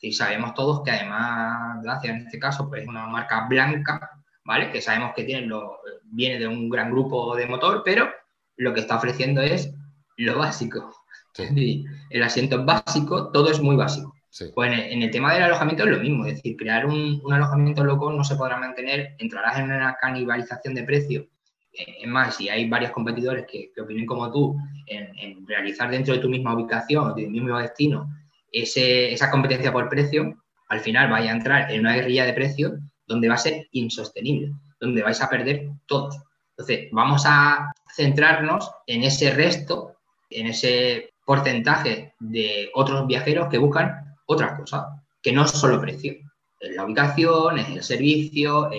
Y 0.04 0.12
sabemos 0.12 0.54
todos 0.54 0.84
que 0.84 0.92
además, 0.92 1.82
gracias 1.82 2.14
en 2.14 2.26
este 2.26 2.38
caso, 2.38 2.68
pues 2.68 2.82
es 2.82 2.88
una 2.90 3.08
marca 3.08 3.48
blanca, 3.48 4.12
¿vale? 4.44 4.70
Que 4.70 4.82
sabemos 4.82 5.14
que 5.16 5.24
tiene 5.24 5.48
lo, 5.48 5.80
viene 6.04 6.40
de 6.40 6.46
un 6.46 6.70
gran 6.70 6.92
grupo 6.92 7.34
de 7.38 7.48
motor, 7.48 7.84
pero 7.86 8.10
lo 8.58 8.74
que 8.74 8.82
está 8.82 8.98
ofreciendo 8.98 9.42
es 9.42 9.74
lo 10.18 10.38
básico. 10.38 10.94
El 11.38 12.22
asiento 12.22 12.60
es 12.60 12.66
básico, 12.66 13.32
todo 13.32 13.50
es 13.50 13.62
muy 13.62 13.78
básico. 13.78 14.14
Pues 14.54 14.78
en 14.78 15.04
el, 15.04 15.10
tema 15.10 15.34
del 15.34 15.44
alojamiento 15.44 15.86
es 15.86 15.92
lo 15.92 16.00
mismo, 16.00 16.26
es 16.26 16.36
decir, 16.36 16.58
crear 16.58 16.86
un, 16.86 17.22
alojamiento 17.32 17.86
loco 17.86 18.12
no 18.12 18.26
se 18.26 18.36
podrá 18.36 18.58
mantener, 18.58 19.16
entrarás 19.20 19.58
en 19.58 19.72
una 19.72 19.96
canibalización 20.02 20.76
de 20.76 20.84
precio. 20.84 21.28
Eh, 21.72 22.00
es 22.02 22.08
más, 22.10 22.36
si 22.36 22.50
hay 22.50 22.68
varios 22.68 22.92
competidores 22.92 23.46
que, 23.50 23.72
opinen 23.82 24.06
como 24.06 24.30
tú 24.34 24.58
en, 24.86 25.48
realizar 25.48 25.90
dentro 25.90 26.14
de 26.14 26.20
tu 26.20 26.28
misma 26.28 26.56
ubicación 26.56 27.06
o 27.06 27.14
de 27.14 27.24
tu 27.24 27.30
mismo 27.30 27.58
destino 27.58 28.10
esa 28.54 29.32
competencia 29.32 29.74
por 29.74 29.90
precio, 29.90 30.38
al 30.70 30.80
final 30.80 31.10
vaya 31.10 31.32
a 31.32 31.36
entrar 31.36 31.72
en 31.72 31.82
una 31.82 31.96
guerrilla 31.96 32.26
de 32.26 32.34
precios 32.34 32.74
donde 33.06 33.28
va 33.28 33.36
a 33.36 33.40
ser 33.40 33.68
insostenible, 33.72 34.52
donde 34.80 35.04
vais 35.04 35.22
a 35.22 35.30
perder 35.30 35.70
todos. 35.88 36.16
Entonces, 36.52 36.88
vamos 36.92 37.24
a 37.26 37.74
centrarnos 37.96 38.72
en 38.88 39.04
ese 39.04 39.32
resto, 39.32 39.98
en 40.30 40.48
ese 40.48 41.14
porcentaje 41.26 42.14
de 42.20 42.70
otros 42.74 43.08
viajeros 43.08 43.50
que 43.50 43.58
buscan 43.58 44.16
otras 44.26 44.60
cosas, 44.60 44.86
que 45.22 45.32
no 45.32 45.48
solo 45.48 45.82
precio. 45.82 46.14
Es 46.60 46.76
la 46.76 46.86
ubicación, 46.86 47.60
es 47.60 47.70
el 47.70 47.84
servicio, 47.84 48.70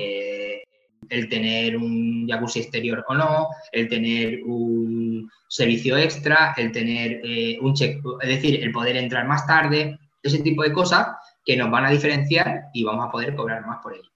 el 1.10 1.28
tener 1.28 1.76
un 1.76 2.26
jacuzzi 2.28 2.60
exterior 2.60 3.04
o 3.08 3.14
no, 3.14 3.48
el 3.72 3.88
tener 3.88 4.42
un 4.44 5.30
servicio 5.48 5.96
extra, 5.96 6.54
el 6.56 6.72
tener 6.72 7.20
eh, 7.24 7.58
un 7.60 7.74
check, 7.74 8.02
es 8.20 8.28
decir, 8.28 8.62
el 8.62 8.72
poder 8.72 8.96
entrar 8.96 9.26
más 9.26 9.46
tarde, 9.46 9.98
ese 10.22 10.38
tipo 10.40 10.62
de 10.62 10.72
cosas 10.72 11.08
que 11.44 11.56
nos 11.56 11.70
van 11.70 11.86
a 11.86 11.90
diferenciar 11.90 12.64
y 12.72 12.84
vamos 12.84 13.06
a 13.06 13.10
poder 13.10 13.34
cobrar 13.34 13.66
más 13.66 13.80
por 13.82 13.94
ello. 13.94 14.10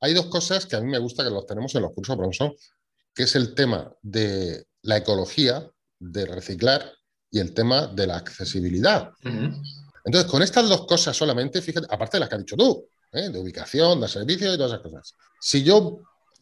Hay 0.00 0.14
dos 0.14 0.26
cosas 0.26 0.66
que 0.66 0.76
a 0.76 0.80
mí 0.80 0.88
me 0.88 0.98
gusta 0.98 1.24
que 1.24 1.30
los 1.30 1.46
tenemos 1.46 1.74
en 1.74 1.82
los 1.82 1.92
cursos, 1.92 2.16
profesor, 2.16 2.54
que 3.14 3.24
es 3.24 3.34
el 3.34 3.54
tema 3.54 3.92
de 4.00 4.64
la 4.82 4.98
ecología, 4.98 5.68
de 5.98 6.26
reciclar 6.26 6.92
y 7.30 7.40
el 7.40 7.52
tema 7.52 7.88
de 7.88 8.06
la 8.06 8.16
accesibilidad. 8.16 9.12
Entonces, 10.04 10.30
con 10.30 10.42
estas 10.42 10.68
dos 10.68 10.86
cosas 10.86 11.16
solamente, 11.16 11.60
fíjate, 11.60 11.88
aparte 11.90 12.16
de 12.16 12.20
las 12.20 12.28
que 12.28 12.34
has 12.36 12.40
dicho 12.40 12.56
tú, 12.56 12.88
¿eh? 13.12 13.28
de 13.28 13.38
ubicación, 13.38 14.00
de 14.00 14.08
servicio 14.08 14.52
y 14.52 14.56
todas 14.56 14.72
esas 14.72 14.82
cosas. 14.82 15.14
Si 15.40 15.62
yo, 15.62 15.98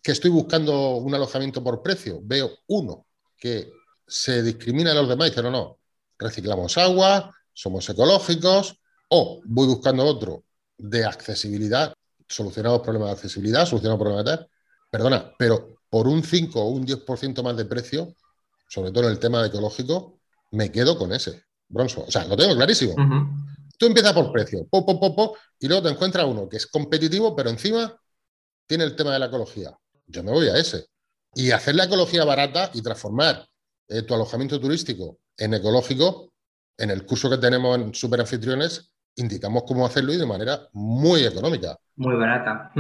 que 0.07 0.13
estoy 0.13 0.31
buscando 0.31 0.99
un 0.99 1.13
alojamiento 1.17 1.65
por 1.65 1.83
precio, 1.83 2.21
veo 2.23 2.49
uno 2.69 3.07
que 3.37 3.73
se 4.07 4.41
discrimina 4.41 4.93
a 4.93 4.95
los 4.95 5.09
demás 5.09 5.27
y 5.27 5.31
dice, 5.31 5.43
no, 5.43 5.51
no, 5.51 5.79
reciclamos 6.17 6.79
agua, 6.79 7.35
somos 7.53 7.91
ecológicos, 7.91 8.79
o 9.09 9.41
voy 9.45 9.67
buscando 9.67 10.05
otro 10.05 10.45
de 10.79 11.05
accesibilidad, 11.05 11.93
solucionamos 12.29 12.83
problemas 12.83 13.09
de 13.09 13.13
accesibilidad, 13.15 13.67
solucionamos 13.67 14.01
problemas 14.01 14.25
de... 14.25 14.47
Perdona, 14.89 15.35
pero 15.37 15.81
por 15.91 16.07
un 16.07 16.23
5 16.23 16.61
o 16.61 16.69
un 16.69 16.87
10% 16.87 17.43
más 17.43 17.57
de 17.57 17.65
precio, 17.65 18.15
sobre 18.69 18.93
todo 18.93 19.07
en 19.07 19.11
el 19.11 19.19
tema 19.19 19.45
ecológico, 19.45 20.21
me 20.53 20.71
quedo 20.71 20.97
con 20.97 21.13
ese, 21.13 21.47
Bronzo. 21.67 22.05
O 22.07 22.11
sea, 22.13 22.27
lo 22.27 22.37
tengo 22.37 22.55
clarísimo. 22.55 22.95
Tú 23.77 23.87
empiezas 23.87 24.13
por 24.13 24.31
precio, 24.31 24.69
po, 24.71 24.87
po, 24.87 25.17
po, 25.17 25.37
y 25.59 25.67
luego 25.67 25.83
te 25.83 25.89
encuentras 25.89 26.27
uno 26.27 26.49
que 26.49 26.59
es 26.59 26.69
competitivo, 26.69 27.35
pero 27.35 27.51
encima 27.51 28.01
tiene 28.69 28.85
el 28.85 28.95
tema 28.95 29.13
de 29.13 29.19
la 29.19 29.27
ecología. 29.27 29.77
Yo 30.07 30.23
me 30.23 30.33
voy 30.33 30.49
a 30.49 30.57
ese. 30.57 30.87
Y 31.35 31.51
hacer 31.51 31.75
la 31.75 31.85
ecología 31.85 32.25
barata 32.25 32.71
y 32.75 32.83
transformar 32.83 33.47
eh, 33.89 34.03
tu 34.03 34.15
alojamiento 34.15 34.61
turístico 34.61 35.19
en 35.37 35.55
ecológico, 35.55 36.33
en 36.79 36.91
el 36.91 37.05
curso 37.05 37.29
que 37.29 37.39
tenemos 37.39 37.79
en 37.79 37.95
Superanfitriones, 37.95 38.93
indicamos 39.17 39.65
cómo 39.67 39.87
hacerlo 39.87 40.13
y 40.13 40.19
de 40.19 40.27
manera 40.27 40.69
muy 40.73 41.25
económica. 41.25 41.77
Muy 41.97 42.17
barata. 42.17 42.71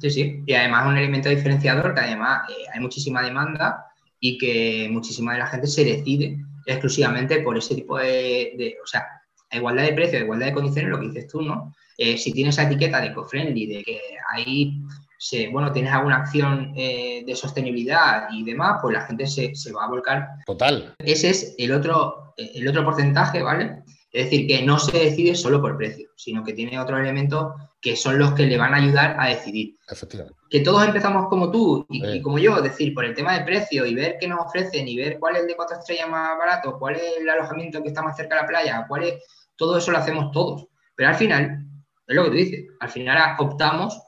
Sí, 0.00 0.10
sí. 0.10 0.42
Y 0.46 0.54
además 0.54 0.86
un 0.86 0.98
elemento 0.98 1.28
diferenciador 1.28 1.94
que 1.94 2.00
además 2.00 2.48
eh, 2.50 2.64
hay 2.72 2.80
muchísima 2.80 3.22
demanda 3.22 3.86
y 4.20 4.36
que 4.36 4.88
muchísima 4.90 5.32
de 5.32 5.38
la 5.38 5.46
gente 5.46 5.66
se 5.66 5.84
decide 5.84 6.38
exclusivamente 6.66 7.40
por 7.40 7.56
ese 7.56 7.74
tipo 7.74 7.98
de, 7.98 8.76
o 8.82 8.86
sea, 8.86 9.06
a 9.50 9.56
igualdad 9.56 9.84
de 9.84 9.94
precio, 9.94 10.18
a 10.18 10.22
igualdad 10.22 10.46
de 10.46 10.54
condiciones, 10.54 10.90
lo 10.90 11.00
que 11.00 11.08
dices 11.08 11.28
tú, 11.28 11.40
¿no? 11.40 11.74
Eh, 11.96 12.18
si 12.18 12.32
tienes 12.32 12.54
esa 12.54 12.68
etiqueta 12.68 13.00
de 13.00 13.08
eco-friendly, 13.08 13.66
de 13.66 13.82
que 13.82 14.00
ahí, 14.30 14.82
se, 15.18 15.48
bueno, 15.48 15.72
tienes 15.72 15.92
alguna 15.92 16.18
acción 16.18 16.72
eh, 16.76 17.24
de 17.26 17.36
sostenibilidad 17.36 18.28
y 18.30 18.44
demás, 18.44 18.78
pues 18.80 18.94
la 18.94 19.02
gente 19.02 19.26
se, 19.26 19.54
se, 19.54 19.72
va 19.72 19.84
a 19.84 19.88
volcar. 19.88 20.28
Total. 20.46 20.94
Ese 20.98 21.30
es 21.30 21.54
el 21.58 21.72
otro, 21.72 22.34
el 22.36 22.66
otro 22.68 22.84
porcentaje, 22.84 23.42
¿vale? 23.42 23.82
Es 24.10 24.24
decir, 24.24 24.46
que 24.46 24.62
no 24.62 24.78
se 24.78 24.96
decide 24.96 25.34
solo 25.34 25.60
por 25.60 25.76
precio, 25.76 26.08
sino 26.16 26.42
que 26.42 26.54
tiene 26.54 26.78
otros 26.78 27.00
elementos 27.00 27.52
que 27.80 27.94
son 27.94 28.18
los 28.18 28.32
que 28.32 28.46
le 28.46 28.56
van 28.56 28.74
a 28.74 28.78
ayudar 28.78 29.16
a 29.18 29.28
decidir. 29.28 29.76
Efectivamente. 29.88 30.38
Que 30.50 30.60
todos 30.60 30.84
empezamos 30.84 31.28
como 31.28 31.50
tú 31.50 31.86
y, 31.90 32.22
como 32.22 32.38
yo, 32.38 32.56
es 32.56 32.62
decir, 32.62 32.94
por 32.94 33.04
el 33.04 33.14
tema 33.14 33.38
de 33.38 33.44
precio 33.44 33.84
y 33.84 33.94
ver 33.94 34.16
qué 34.18 34.26
nos 34.26 34.46
ofrecen 34.46 34.88
y 34.88 34.96
ver 34.96 35.18
cuál 35.18 35.36
es 35.36 35.42
el 35.42 35.48
de 35.48 35.56
cuatro 35.56 35.78
estrellas 35.78 36.08
más 36.08 36.38
barato, 36.38 36.78
cuál 36.78 36.96
es 36.96 37.02
el 37.20 37.28
alojamiento 37.28 37.82
que 37.82 37.88
está 37.88 38.02
más 38.02 38.16
cerca 38.16 38.36
de 38.36 38.42
la 38.42 38.48
playa, 38.48 38.84
cuál 38.88 39.04
es, 39.04 39.24
todo 39.56 39.76
eso 39.76 39.92
lo 39.92 39.98
hacemos 39.98 40.32
todos. 40.32 40.66
Pero 40.96 41.10
al 41.10 41.16
final, 41.16 41.66
es 42.06 42.16
lo 42.16 42.24
que 42.24 42.30
tú 42.30 42.36
dices, 42.36 42.66
al 42.80 42.88
final 42.88 43.36
optamos 43.38 44.00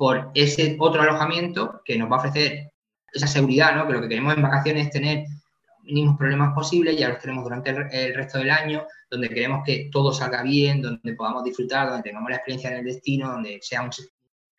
por 0.00 0.30
ese 0.32 0.76
otro 0.78 1.02
alojamiento 1.02 1.82
que 1.84 1.98
nos 1.98 2.10
va 2.10 2.16
a 2.16 2.18
ofrecer 2.20 2.72
esa 3.12 3.26
seguridad, 3.26 3.76
¿no? 3.76 3.86
Que 3.86 3.92
lo 3.92 4.00
que 4.00 4.08
queremos 4.08 4.34
en 4.34 4.40
vacaciones 4.40 4.86
es 4.86 4.92
tener 4.92 5.26
mínimos 5.82 6.16
problemas 6.16 6.54
posibles, 6.54 6.96
ya 6.96 7.10
los 7.10 7.18
tenemos 7.18 7.44
durante 7.44 7.68
el, 7.68 8.14
resto 8.14 8.38
del 8.38 8.50
año, 8.50 8.86
donde 9.10 9.28
queremos 9.28 9.62
que 9.62 9.90
todo 9.92 10.10
salga 10.10 10.42
bien, 10.42 10.80
donde 10.80 11.12
podamos 11.12 11.44
disfrutar, 11.44 11.88
donde 11.88 12.02
tengamos 12.02 12.30
la 12.30 12.36
experiencia 12.36 12.70
en 12.70 12.78
el 12.78 12.84
destino, 12.86 13.30
donde 13.30 13.58
sea 13.60 13.82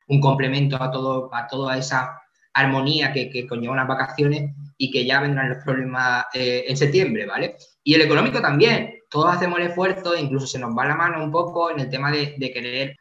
un, 0.07 0.21
complemento 0.21 0.75
a, 0.79 0.91
todo, 0.91 1.33
a 1.33 1.47
toda 1.47 1.75
esa 1.75 2.21
armonía 2.53 3.11
que, 3.11 3.27
que, 3.31 3.47
conlleva 3.47 3.73
unas 3.73 3.87
vacaciones 3.87 4.51
y 4.77 4.91
que 4.91 5.07
ya 5.07 5.21
vendrán 5.21 5.49
los 5.49 5.63
problemas 5.63 6.25
eh, 6.35 6.65
en 6.67 6.77
septiembre, 6.77 7.25
¿vale? 7.25 7.55
Y 7.83 7.95
el 7.95 8.01
económico 8.01 8.39
también, 8.43 8.93
todos 9.09 9.33
hacemos 9.33 9.57
el 9.57 9.69
esfuerzo, 9.69 10.15
incluso 10.15 10.45
se 10.45 10.59
nos 10.59 10.77
va 10.77 10.85
la 10.85 10.95
mano 10.95 11.23
un 11.23 11.31
poco 11.31 11.71
en 11.71 11.79
el 11.79 11.89
tema 11.89 12.11
de, 12.11 12.35
querer 12.37 12.95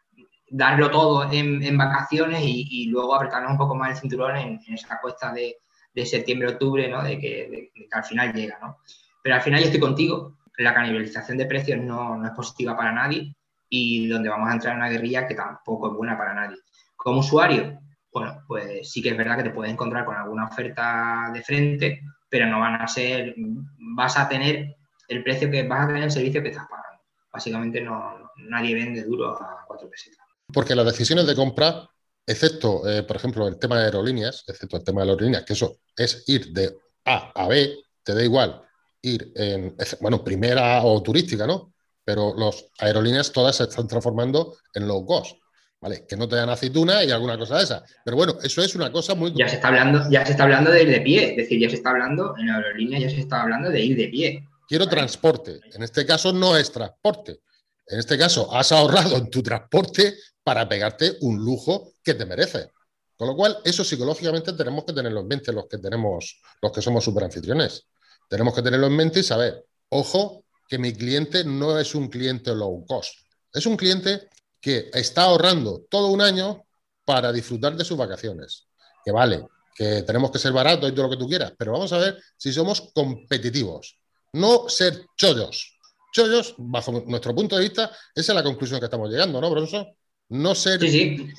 darlo 0.51 0.91
todo 0.91 1.33
en, 1.33 1.79
vacaciones 1.79 2.43
y, 2.45 2.87
luego 2.87 3.15
apretarnos 3.15 3.53
un 3.53 3.59
poco 3.59 3.75
más 3.75 3.91
el 3.91 3.97
cinturón 3.97 4.37
en 4.37 4.61
esa 4.69 5.01
cuesta 5.01 5.33
de, 5.33 5.57
septiembre-octubre, 6.05 6.89
¿no? 6.89 7.03
De 7.03 7.19
que, 7.19 7.71
al 7.93 8.05
final 8.05 8.33
llega, 8.33 8.59
¿no? 8.61 8.79
Pero 9.23 9.37
al 9.37 9.43
final 9.43 9.61
yo 9.61 9.67
estoy 9.67 9.81
contigo, 9.81 10.39
la 10.59 10.75
canibalización 10.75 11.39
de 11.39 11.47
precios 11.47 11.79
no, 11.79 12.25
es 12.25 12.33
positiva 12.33 12.77
para 12.77 12.93
nadie 12.93 13.35
y 13.69 14.09
donde 14.09 14.29
vamos 14.29 14.51
a 14.51 14.55
entrar 14.55 14.73
en 14.75 14.81
una 14.81 14.89
guerrilla 14.89 15.27
que 15.27 15.35
tampoco 15.35 15.89
es 15.89 15.97
buena 15.97 16.19
para 16.19 16.35
nadie. 16.35 16.57
Como 16.97 17.21
usuario, 17.21 17.79
bueno, 18.13 18.43
pues 18.47 18.91
sí 18.91 19.01
que 19.03 19.11
es 19.11 19.17
verdad 19.17 19.37
que 19.37 19.45
te 19.45 19.51
puedes 19.51 19.73
encontrar 19.73 20.05
con 20.05 20.17
alguna 20.17 20.47
oferta 20.47 21.31
de 21.33 21.43
frente, 21.43 22.01
pero 22.29 22.47
no 22.47 22.61
van 22.61 22.81
a 22.81 22.89
ser, 22.89 23.35
vas 23.37 24.19
a 24.19 24.29
tener 24.29 24.77
el 25.09 25.23
precio 25.23 25.51
que 25.51 25.67
vas 25.67 25.85
a 25.85 25.87
tener 25.89 26.05
el 26.05 26.11
servicio 26.11 26.43
que 26.43 26.49
estás 26.49 26.67
pagando. 26.69 27.03
Básicamente 27.33 27.81
no, 27.81 28.31
nadie 28.37 28.75
vende 28.75 29.05
duro 29.05 29.41
a 29.41 29.65
cuatro 29.67 29.89
pesetas. 29.89 30.20
Porque 30.53 30.75
las 30.75 30.87
decisiones 30.87 31.27
de 31.27 31.35
compra 31.35 31.89
excepto, 32.27 32.89
eh, 32.89 33.03
por 33.03 33.17
ejemplo, 33.17 33.49
el 33.49 33.59
tema 33.59 33.79
de 33.79 33.87
aerolíneas, 33.87 34.45
excepto 34.47 34.77
el 34.77 34.85
tema 34.85 35.03
de 35.03 35.11
aerolíneas, 35.11 35.45
que 35.45 35.55
eso 35.55 35.79
es 35.97 36.25
ir 36.29 36.53
de 36.53 36.77
A 37.05 37.33
a 37.35 37.49
B, 37.49 37.77
te 38.03 38.15
da 38.15 38.23
igual 38.23 38.63
ir 39.03 39.33
en, 39.35 39.75
bueno, 40.01 40.23
primera 40.23 40.83
o 40.85 41.03
turística, 41.03 41.47
¿no? 41.47 41.73
Pero 42.05 42.35
las 42.37 42.67
aerolíneas 42.79 43.33
todas 43.33 43.57
se 43.57 43.65
están 43.65 43.89
transformando 43.89 44.57
en 44.75 44.87
low 44.87 45.05
cost. 45.05 45.37
¿Vale? 45.83 46.05
Que 46.07 46.15
no 46.15 46.29
te 46.29 46.37
dan 46.37 46.51
aceituna 46.51 47.03
y 47.03 47.11
alguna 47.11 47.39
cosa 47.39 47.57
de 47.57 47.65
esa. 47.65 47.83
Pero 48.05 48.15
bueno, 48.15 48.37
eso 48.43 48.63
es 48.63 48.75
una 48.75 48.93
cosa 48.93 49.15
muy... 49.15 49.33
Ya 49.35 49.49
se 49.49 49.55
está 49.55 49.69
hablando, 49.69 50.11
ya 50.11 50.27
se 50.27 50.33
está 50.33 50.43
hablando 50.43 50.71
de 50.71 50.83
ir 50.83 50.91
de 50.91 51.01
pie, 51.01 51.31
es 51.31 51.37
decir, 51.39 51.59
ya 51.59 51.71
se 51.71 51.77
está 51.77 51.89
hablando, 51.89 52.35
en 52.37 52.51
aerolíneas 52.51 53.03
ya 53.05 53.09
se 53.09 53.21
está 53.21 53.41
hablando 53.41 53.71
de 53.71 53.81
ir 53.81 53.97
de 53.97 54.09
pie. 54.09 54.47
Quiero 54.69 54.87
transporte. 54.87 55.59
En 55.73 55.83
este 55.83 56.05
caso 56.05 56.35
no 56.35 56.55
es 56.55 56.71
transporte. 56.71 57.41
En 57.87 57.99
este 57.99 58.19
caso, 58.19 58.55
has 58.55 58.73
ahorrado 58.73 59.17
en 59.17 59.31
tu 59.31 59.43
transporte 59.43 60.15
para 60.43 60.69
pegarte 60.69 61.17
un 61.21 61.45
lujo 61.45 61.95
que 62.03 62.15
te 62.15 62.27
merece. 62.27 62.71
Con 63.17 63.29
lo 63.29 63.37
cual, 63.37 63.59
eso 63.65 63.85
psicológicamente 63.85 64.53
tenemos 64.55 64.85
que 64.85 64.93
tenerlo 64.93 65.21
en 65.21 65.29
mente 65.29 65.53
los 65.53 65.67
que 65.67 65.79
tenemos, 65.79 66.41
los 66.63 66.73
que 66.73 66.81
somos 66.81 67.05
superanfitriones. 67.05 67.87
Tenemos 68.29 68.55
que 68.55 68.63
tenerlo 68.63 68.87
en 68.87 68.97
mente 68.97 69.21
y 69.21 69.23
saber, 69.23 69.67
ojo, 69.91 70.45
que 70.69 70.79
mi 70.79 70.93
cliente 70.95 71.45
no 71.45 71.79
es 71.79 71.95
un 71.95 72.09
cliente 72.09 72.55
low 72.55 72.85
cost. 72.87 73.15
Es 73.53 73.67
un 73.67 73.77
cliente 73.77 74.29
que 74.61 74.91
está 74.95 75.25
ahorrando 75.25 75.85
todo 75.91 76.09
un 76.09 76.23
año 76.23 76.65
para 77.05 77.33
disfrutar 77.33 77.77
de 77.77 77.85
sus 77.85 77.99
vacaciones. 77.99 78.69
Que 79.05 79.13
vale, 79.13 79.45
que 79.75 80.03
tenemos 80.03 80.31
que 80.31 80.39
ser 80.39 80.53
baratos 80.53 80.89
y 80.89 80.93
todo 80.93 81.05
lo 81.05 81.11
que 81.11 81.17
tú 81.17 81.29
quieras, 81.29 81.53
pero 81.59 81.73
vamos 81.73 81.93
a 81.93 81.99
ver 81.99 82.23
si 82.37 82.53
somos 82.53 82.91
competitivos. 82.95 83.99
No 84.33 84.69
ser 84.69 85.05
chollos 85.17 85.81
chollos, 86.13 86.55
bajo 86.59 86.93
nuestro 87.07 87.35
punto 87.35 87.57
de 87.57 87.63
vista, 87.63 87.91
esa 88.15 88.33
es 88.33 88.37
la 88.37 88.43
conclusión 88.43 88.81
que 88.81 88.87
estamos 88.87 89.11
llegando, 89.11 89.41
¿no, 89.41 89.51
Bronson? 89.51 89.87
No 90.31 90.55
ser, 90.55 90.81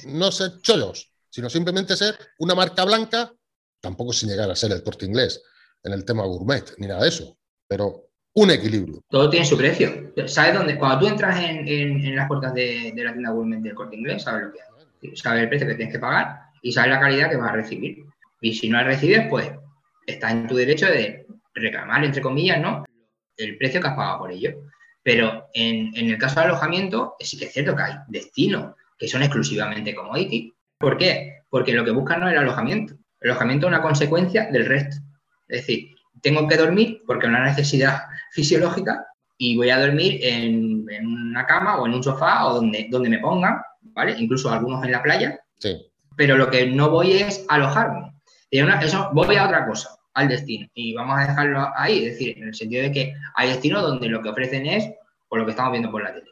no 0.05 0.31
ser 0.31 0.61
chollos, 0.61 1.11
sino 1.29 1.49
simplemente 1.49 1.95
ser 1.95 2.17
una 2.39 2.55
marca 2.55 2.85
blanca, 2.85 3.33
tampoco 3.79 4.13
sin 4.13 4.29
llegar 4.29 4.51
a 4.51 4.55
ser 4.55 4.71
el 4.71 4.83
corte 4.83 5.05
inglés 5.05 5.41
en 5.83 5.93
el 5.93 6.05
tema 6.05 6.25
gourmet, 6.25 6.73
ni 6.77 6.87
nada 6.87 7.03
de 7.03 7.09
eso, 7.09 7.37
pero 7.67 8.11
un 8.33 8.51
equilibrio. 8.51 9.01
Todo 9.09 9.29
tiene 9.29 9.45
su 9.45 9.57
precio. 9.57 10.13
¿Sabes 10.27 10.53
dónde? 10.53 10.77
Cuando 10.77 10.99
tú 10.99 11.07
entras 11.07 11.41
en, 11.43 12.15
las 12.15 12.27
puertas 12.27 12.53
de, 12.53 12.93
la 12.95 13.11
tienda 13.11 13.31
Gourmet 13.31 13.59
del 13.59 13.75
corte 13.75 13.95
inglés, 13.95 14.23
sabes 14.23 14.45
lo 14.45 14.53
que 14.53 14.59
hay. 14.61 15.15
Sabes 15.15 15.43
el 15.43 15.49
precio 15.49 15.67
que 15.67 15.75
tienes 15.75 15.93
que 15.93 15.99
pagar 15.99 16.39
y 16.61 16.71
sabes 16.71 16.91
la 16.91 16.99
calidad 16.99 17.29
que 17.29 17.37
vas 17.37 17.49
a 17.51 17.55
recibir. 17.55 18.05
Y 18.39 18.53
si 18.53 18.69
no 18.69 18.77
la 18.77 18.83
recibes, 18.83 19.27
pues 19.29 19.51
estás 20.05 20.31
en 20.31 20.47
tu 20.47 20.55
derecho 20.55 20.85
de 20.85 21.25
reclamar, 21.53 22.03
entre 22.03 22.21
comillas, 22.21 22.59
¿no? 22.61 22.85
El 23.35 23.57
precio 23.57 23.81
que 23.81 23.87
has 23.87 23.95
pagado 23.95 24.19
por 24.19 24.31
ello. 24.31 24.61
Pero 25.03 25.47
en, 25.53 25.91
el 25.95 26.17
caso 26.17 26.39
del 26.39 26.49
alojamiento, 26.49 27.15
sí 27.19 27.37
que 27.37 27.45
es 27.45 27.53
cierto 27.53 27.75
que 27.75 27.81
hay 27.81 27.95
destinos 28.07 28.75
que 29.01 29.07
son 29.07 29.23
exclusivamente 29.23 29.95
commodity. 29.95 30.53
¿Por 30.77 30.95
qué? 30.95 31.39
Porque 31.49 31.73
lo 31.73 31.83
que 31.83 31.89
buscan 31.89 32.19
no 32.19 32.27
es 32.27 32.33
el 32.33 32.39
alojamiento. 32.39 32.93
El 33.19 33.31
alojamiento 33.31 33.65
es 33.65 33.69
una 33.69 33.81
consecuencia 33.81 34.51
del 34.51 34.67
resto. 34.67 34.97
Es 35.47 35.61
decir, 35.61 35.95
tengo 36.21 36.47
que 36.47 36.55
dormir 36.55 37.01
porque 37.07 37.25
es 37.25 37.29
una 37.31 37.43
necesidad 37.43 38.03
fisiológica 38.31 39.07
y 39.39 39.57
voy 39.57 39.71
a 39.71 39.79
dormir 39.79 40.19
en, 40.21 40.87
una 41.01 41.47
cama 41.47 41.79
o 41.79 41.87
en 41.87 41.95
un 41.95 42.03
sofá 42.03 42.45
o 42.45 42.53
donde, 42.53 42.89
donde 42.91 43.09
me 43.09 43.17
pongan, 43.17 43.59
¿vale? 43.81 44.15
Incluso 44.19 44.51
algunos 44.51 44.83
en 44.85 44.91
la 44.91 45.01
playa. 45.01 45.39
Sí. 45.57 45.83
Pero 46.15 46.37
lo 46.37 46.51
que 46.51 46.67
no 46.67 46.91
voy 46.91 47.13
es 47.13 47.43
alojarme. 47.49 48.13
eso 48.51 49.09
voy 49.13 49.35
a 49.35 49.45
otra 49.45 49.65
cosa 49.65 49.89
al 50.13 50.27
destino. 50.27 50.67
Y 50.75 50.93
vamos 50.93 51.17
a 51.17 51.23
dejarlo 51.23 51.71
ahí, 51.75 52.05
es 52.05 52.11
decir, 52.11 52.37
en 52.37 52.49
el 52.49 52.53
sentido 52.53 52.83
de 52.83 52.91
que 52.91 53.15
hay 53.33 53.49
destinos 53.49 53.81
donde 53.81 54.09
lo 54.09 54.21
que 54.21 54.29
ofrecen 54.29 54.67
es 54.67 54.91
por 55.27 55.39
lo 55.39 55.45
que 55.45 55.51
estamos 55.51 55.71
viendo 55.71 55.89
por 55.89 56.03
la 56.03 56.13
tele. 56.13 56.30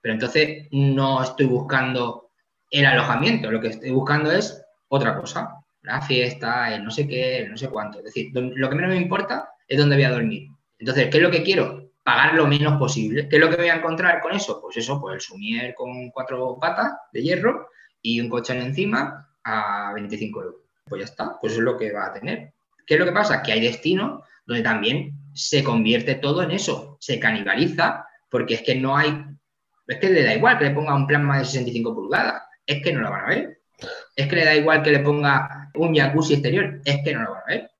Pero 0.00 0.14
entonces 0.14 0.68
no 0.70 1.22
estoy 1.22 1.46
buscando 1.46 2.30
el 2.70 2.86
alojamiento, 2.86 3.50
lo 3.50 3.60
que 3.60 3.68
estoy 3.68 3.90
buscando 3.90 4.30
es 4.30 4.62
otra 4.88 5.16
cosa, 5.16 5.56
la 5.82 6.00
fiesta, 6.00 6.74
el 6.74 6.84
no 6.84 6.90
sé 6.90 7.06
qué, 7.06 7.38
el 7.38 7.50
no 7.50 7.56
sé 7.56 7.68
cuánto. 7.68 7.98
Es 7.98 8.04
decir, 8.04 8.30
lo 8.32 8.68
que 8.68 8.74
menos 8.74 8.90
me 8.90 8.96
importa 8.96 9.50
es 9.66 9.78
dónde 9.78 9.96
voy 9.96 10.04
a 10.04 10.10
dormir. 10.10 10.48
Entonces, 10.78 11.08
¿qué 11.10 11.18
es 11.18 11.22
lo 11.22 11.30
que 11.30 11.42
quiero? 11.42 11.90
Pagar 12.02 12.34
lo 12.34 12.46
menos 12.46 12.78
posible. 12.78 13.28
¿Qué 13.28 13.36
es 13.36 13.42
lo 13.42 13.50
que 13.50 13.56
voy 13.56 13.68
a 13.68 13.76
encontrar 13.76 14.20
con 14.20 14.32
eso? 14.32 14.60
Pues 14.60 14.76
eso, 14.76 15.00
pues 15.00 15.14
el 15.14 15.20
sumier 15.20 15.74
con 15.74 16.10
cuatro 16.10 16.58
patas 16.60 16.92
de 17.12 17.22
hierro 17.22 17.68
y 18.02 18.20
un 18.20 18.28
colchón 18.28 18.58
encima 18.58 19.28
a 19.44 19.92
25 19.94 20.42
euros. 20.42 20.60
Pues 20.84 21.00
ya 21.00 21.04
está, 21.04 21.38
pues 21.40 21.52
eso 21.52 21.60
es 21.60 21.64
lo 21.64 21.76
que 21.76 21.92
va 21.92 22.06
a 22.06 22.12
tener. 22.12 22.54
¿Qué 22.86 22.94
es 22.94 23.00
lo 23.00 23.06
que 23.06 23.12
pasa? 23.12 23.42
Que 23.42 23.52
hay 23.52 23.60
destinos 23.60 24.22
donde 24.46 24.62
también 24.62 25.12
se 25.32 25.62
convierte 25.62 26.16
todo 26.16 26.42
en 26.42 26.50
eso, 26.50 26.96
se 27.00 27.20
canibaliza, 27.20 28.06
porque 28.28 28.54
es 28.54 28.62
que 28.62 28.74
no 28.74 28.96
hay, 28.96 29.24
es 29.90 29.98
que 29.98 30.08
le 30.08 30.22
da 30.22 30.34
igual 30.34 30.58
que 30.58 30.66
le 30.66 30.70
ponga 30.70 30.94
un 30.94 31.06
plasma 31.06 31.38
de 31.38 31.44
65 31.44 31.94
pulgadas, 31.94 32.42
es 32.64 32.82
que 32.82 32.92
no 32.92 33.00
lo 33.00 33.10
van 33.10 33.24
a 33.24 33.28
ver. 33.28 33.60
Es 34.14 34.28
que 34.28 34.36
le 34.36 34.44
da 34.44 34.54
igual 34.54 34.82
que 34.82 34.90
le 34.92 35.00
ponga 35.00 35.70
un 35.74 35.94
jacuzzi 35.94 36.34
exterior, 36.34 36.80
es 36.84 36.98
que 37.02 37.12
no 37.12 37.22
lo 37.22 37.32
van 37.32 37.42
a 37.42 37.46
ver. 37.46 37.70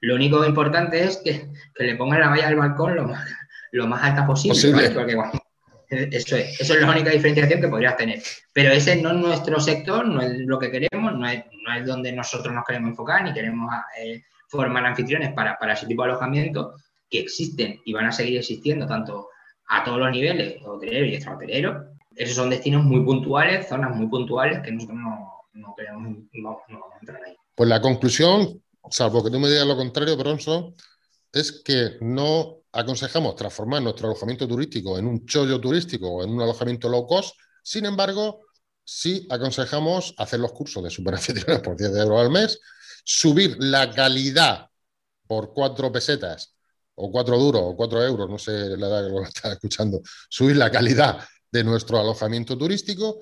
Lo 0.00 0.14
único 0.14 0.44
importante 0.46 1.04
es 1.04 1.18
que, 1.18 1.48
le 1.78 1.96
pongan 1.96 2.20
la 2.20 2.28
valla 2.28 2.48
al 2.48 2.56
balcón 2.56 2.96
lo 2.96 3.08
más, 3.08 3.28
lo 3.72 3.86
más 3.86 4.02
alta 4.02 4.26
posible. 4.26 4.58
Eso 5.90 6.36
es, 6.36 6.60
eso 6.60 6.74
es 6.74 6.80
la 6.80 6.90
única 6.90 7.10
diferenciación 7.10 7.60
que 7.60 7.68
podrías 7.68 7.96
tener. 7.96 8.22
Pero 8.52 8.70
ese 8.72 8.96
no 8.96 9.10
es 9.10 9.16
nuestro 9.16 9.60
sector, 9.60 10.06
no 10.06 10.22
es 10.22 10.38
lo 10.38 10.58
que 10.58 10.70
queremos, 10.70 11.14
no 11.14 11.28
es, 11.28 11.44
no 11.66 11.74
es 11.74 11.86
donde 11.86 12.12
nosotros 12.12 12.54
nos 12.54 12.64
queremos 12.64 12.90
enfocar, 12.90 13.24
ni 13.24 13.32
queremos 13.34 13.70
eh, 13.98 14.22
formar 14.48 14.86
anfitriones 14.86 15.32
para, 15.32 15.58
ese 15.72 15.86
tipo 15.86 16.02
de 16.02 16.10
alojamiento 16.10 16.76
que 17.10 17.20
existen 17.20 17.80
y 17.84 17.92
van 17.92 18.06
a 18.06 18.12
seguir 18.12 18.38
existiendo 18.38 18.86
tanto 18.86 19.28
a 19.68 19.84
todos 19.84 19.98
los 19.98 20.10
niveles, 20.10 20.62
hotelero 20.64 21.06
y 21.06 21.14
extrahoteleros. 21.14 21.86
Esos 22.16 22.36
son 22.36 22.50
destinos 22.50 22.84
muy 22.84 23.04
puntuales, 23.04 23.68
zonas 23.68 23.94
muy 23.94 24.08
puntuales 24.08 24.60
que 24.60 24.72
nosotros 24.72 24.98
no, 25.52 25.74
queremos, 25.76 26.16
no, 26.32 26.50
a 26.50 26.98
entrar 27.00 27.22
ahí. 27.22 27.36
Pues 27.54 27.68
la 27.68 27.80
conclusión, 27.80 28.62
salvo 28.90 29.22
que 29.22 29.30
tú 29.30 29.38
me 29.38 29.48
digas 29.48 29.66
lo 29.66 29.76
contrario, 29.76 30.16
Bronson, 30.16 30.74
es 31.32 31.62
que 31.62 31.98
no 32.00 32.56
aconsejamos 32.72 33.36
transformar 33.36 33.82
nuestro 33.82 34.08
alojamiento 34.08 34.48
turístico 34.48 34.98
en 34.98 35.06
un 35.06 35.26
chollo 35.26 35.60
turístico 35.60 36.08
o 36.08 36.24
en 36.24 36.30
un 36.30 36.40
alojamiento 36.40 36.88
low 36.88 37.06
cost. 37.06 37.36
Sin 37.62 37.86
embargo, 37.86 38.40
sí 38.82 39.26
aconsejamos 39.30 40.14
hacer 40.16 40.40
los 40.40 40.52
cursos 40.52 40.82
de 40.82 40.90
superanfitriones 40.90 41.60
por 41.62 41.76
10 41.76 41.96
euros 41.96 42.20
al 42.20 42.30
mes 42.30 42.60
subir 43.04 43.56
la 43.58 43.90
calidad 43.90 44.68
por 45.26 45.52
cuatro 45.52 45.92
pesetas 45.92 46.57
o 46.98 47.10
cuatro 47.10 47.38
duros 47.38 47.62
o 47.64 47.76
cuatro 47.76 48.02
euros, 48.02 48.28
no 48.28 48.38
sé 48.38 48.76
la 48.76 48.88
edad 48.88 49.06
que 49.06 49.12
lo 49.12 49.22
está 49.24 49.52
escuchando, 49.52 50.00
subir 50.28 50.56
la 50.56 50.70
calidad 50.70 51.24
de 51.50 51.64
nuestro 51.64 51.98
alojamiento 51.98 52.58
turístico 52.58 53.20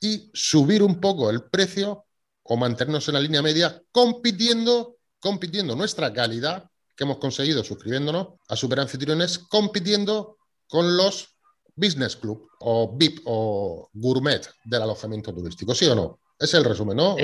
y 0.00 0.30
subir 0.34 0.82
un 0.82 1.00
poco 1.00 1.30
el 1.30 1.44
precio 1.44 2.04
o 2.42 2.56
mantenernos 2.56 3.06
en 3.08 3.14
la 3.14 3.20
línea 3.20 3.40
media 3.40 3.80
compitiendo, 3.92 4.96
compitiendo 5.20 5.76
nuestra 5.76 6.12
calidad 6.12 6.68
que 6.96 7.04
hemos 7.04 7.18
conseguido 7.18 7.62
suscribiéndonos 7.62 8.34
a 8.48 8.56
Superanfitriones, 8.56 9.38
compitiendo 9.38 10.38
con 10.68 10.96
los 10.96 11.36
Business 11.74 12.16
Club 12.16 12.48
o 12.60 12.94
VIP 12.96 13.20
o 13.24 13.88
Gourmet 13.92 14.46
del 14.64 14.82
alojamiento 14.82 15.32
turístico, 15.32 15.74
¿sí 15.74 15.86
o 15.86 15.94
no? 15.94 16.20
Es 16.38 16.52
el 16.54 16.64
resumen, 16.64 16.96
¿no? 16.96 17.16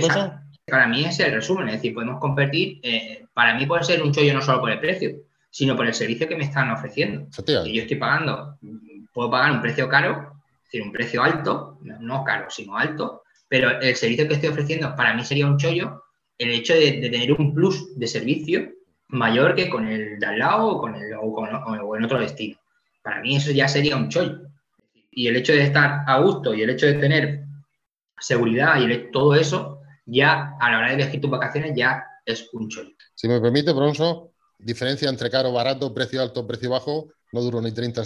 Para 0.66 0.86
mí 0.86 1.04
es 1.04 1.18
el 1.20 1.32
resumen, 1.32 1.68
es 1.68 1.74
decir, 1.76 1.94
podemos 1.94 2.20
competir, 2.20 2.78
eh, 2.82 3.26
para 3.34 3.54
mí 3.54 3.66
puede 3.66 3.84
ser 3.84 4.02
un 4.02 4.12
chollo 4.12 4.34
no 4.34 4.42
solo 4.42 4.60
por 4.60 4.70
el 4.70 4.80
precio, 4.80 5.16
sino 5.50 5.76
por 5.76 5.86
el 5.86 5.94
servicio 5.94 6.28
que 6.28 6.36
me 6.36 6.44
están 6.44 6.70
ofreciendo. 6.70 7.28
Y 7.64 7.74
yo 7.74 7.82
estoy 7.82 7.96
pagando, 7.96 8.58
puedo 9.12 9.30
pagar 9.30 9.52
un 9.52 9.60
precio 9.60 9.88
caro, 9.88 10.32
es 10.58 10.64
decir, 10.64 10.82
un 10.82 10.92
precio 10.92 11.22
alto, 11.22 11.78
no 11.82 12.24
caro, 12.24 12.50
sino 12.50 12.76
alto, 12.76 13.22
pero 13.48 13.80
el 13.80 13.96
servicio 13.96 14.28
que 14.28 14.34
estoy 14.34 14.50
ofreciendo 14.50 14.94
para 14.94 15.14
mí 15.14 15.24
sería 15.24 15.46
un 15.46 15.56
chollo 15.56 16.04
el 16.36 16.50
hecho 16.50 16.74
de, 16.74 16.92
tener 17.10 17.32
un 17.32 17.52
plus 17.52 17.98
de 17.98 18.06
servicio 18.06 18.70
mayor 19.08 19.54
que 19.54 19.68
con 19.68 19.88
el 19.88 20.18
de 20.20 20.26
al 20.26 20.38
lado 20.38 20.68
o, 20.68 20.80
con 20.80 20.94
el, 20.94 21.12
o, 21.14 21.96
en 21.96 22.04
otro 22.04 22.20
destino. 22.20 22.56
Para 23.02 23.20
mí 23.20 23.36
eso 23.36 23.50
ya 23.50 23.66
sería 23.66 23.96
un 23.96 24.08
chollo. 24.08 24.42
Y 25.10 25.26
el 25.26 25.36
hecho 25.36 25.52
de 25.52 25.64
estar 25.64 26.04
a 26.06 26.20
gusto 26.20 26.54
y 26.54 26.62
el 26.62 26.70
hecho 26.70 26.86
de 26.86 26.94
tener 26.94 27.44
seguridad 28.20 28.80
y 28.80 29.10
todo 29.10 29.34
eso 29.34 29.80
ya 30.06 30.54
a 30.60 30.70
la 30.70 30.78
hora 30.78 30.88
de 30.88 30.94
elegir 30.94 31.20
tus 31.20 31.30
vacaciones 31.30 31.72
ya 31.74 32.04
es 32.24 32.48
un 32.52 32.68
chollo. 32.68 32.92
Si 33.14 33.26
me 33.26 33.40
permite, 33.40 33.72
Bronzo, 33.72 34.32
diferencia 34.58 35.08
entre 35.08 35.30
caro, 35.30 35.52
barato, 35.52 35.94
precio 35.94 36.20
alto, 36.20 36.46
precio 36.46 36.70
bajo, 36.70 37.08
no 37.32 37.40
duro 37.40 37.60
ni 37.60 37.72
30, 37.72 38.02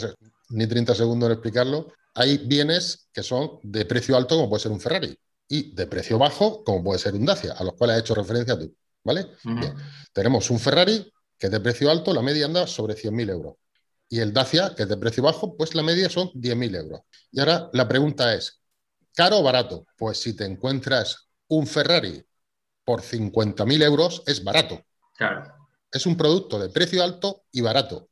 ni 0.50 0.66
30 0.66 0.94
segundos 0.94 1.28
en 1.28 1.32
explicarlo. 1.32 1.92
Hay 2.14 2.38
bienes 2.38 3.08
que 3.12 3.22
son 3.22 3.58
de 3.62 3.84
precio 3.84 4.16
alto, 4.16 4.36
como 4.36 4.48
puede 4.48 4.62
ser 4.62 4.72
un 4.72 4.80
Ferrari, 4.80 5.18
y 5.48 5.74
de 5.74 5.86
precio 5.86 6.18
bajo, 6.18 6.62
como 6.64 6.84
puede 6.84 6.98
ser 6.98 7.14
un 7.14 7.24
Dacia, 7.24 7.52
a 7.52 7.64
los 7.64 7.74
cuales 7.74 7.96
has 7.96 8.02
hecho 8.02 8.14
referencia 8.14 8.58
tú. 8.58 8.74
¿Vale? 9.04 9.26
Tenemos 10.12 10.48
un 10.50 10.60
Ferrari 10.60 11.12
que 11.38 11.46
es 11.46 11.52
de 11.52 11.58
precio 11.58 11.90
alto, 11.90 12.14
la 12.14 12.22
media 12.22 12.46
anda 12.46 12.68
sobre 12.68 12.94
100.000 12.94 13.30
euros. 13.30 13.56
Y 14.08 14.20
el 14.20 14.32
Dacia, 14.32 14.74
que 14.76 14.84
es 14.84 14.88
de 14.88 14.96
precio 14.96 15.24
bajo, 15.24 15.56
pues 15.56 15.74
la 15.74 15.82
media 15.82 16.08
son 16.08 16.28
10.000 16.34 16.76
euros. 16.76 17.00
Y 17.32 17.40
ahora 17.40 17.68
la 17.72 17.88
pregunta 17.88 18.32
es, 18.32 18.60
¿caro 19.16 19.38
o 19.38 19.42
barato? 19.42 19.86
Pues 19.96 20.18
si 20.18 20.36
te 20.36 20.44
encuentras 20.44 21.28
un 21.48 21.66
Ferrari 21.66 22.24
por 22.84 23.02
50.000 23.02 23.82
euros 23.82 24.22
es 24.26 24.44
barato. 24.44 24.84
Claro. 25.16 25.62
Es 25.92 26.07
un 26.07 26.16
producto 26.16 26.59
de 26.59 26.70
precio 26.70 27.02
alto 27.02 27.44
y 27.52 27.61
barato. 27.61 28.09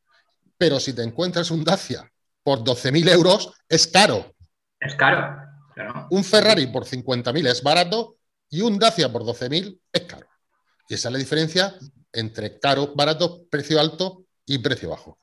Pero 0.59 0.79
si 0.79 0.93
te 0.93 1.03
encuentras 1.03 1.51
un 1.51 1.65
Dacia 1.65 2.11
por 2.43 2.61
12.000 2.61 3.11
euros, 3.11 3.53
es 3.69 3.87
caro. 3.87 4.35
Es 4.79 4.95
caro. 4.95 5.49
Un 6.11 6.23
Ferrari 6.25 6.67
por 6.67 6.85
50.000 6.85 7.49
es 7.49 7.63
barato 7.63 8.17
y 8.51 8.61
un 8.61 8.79
Dacia 8.79 9.11
por 9.11 9.23
12.000 9.23 9.81
es 9.93 10.03
caro. 10.03 10.27
Y 10.89 10.95
esa 10.95 11.09
es 11.09 11.13
la 11.13 11.19
diferencia 11.19 11.75
entre 12.13 12.59
caro, 12.59 12.93
barato, 12.95 13.45
precio 13.49 13.81
alto 13.81 14.25
y 14.45 14.59
precio 14.59 14.91
bajo. 14.91 15.19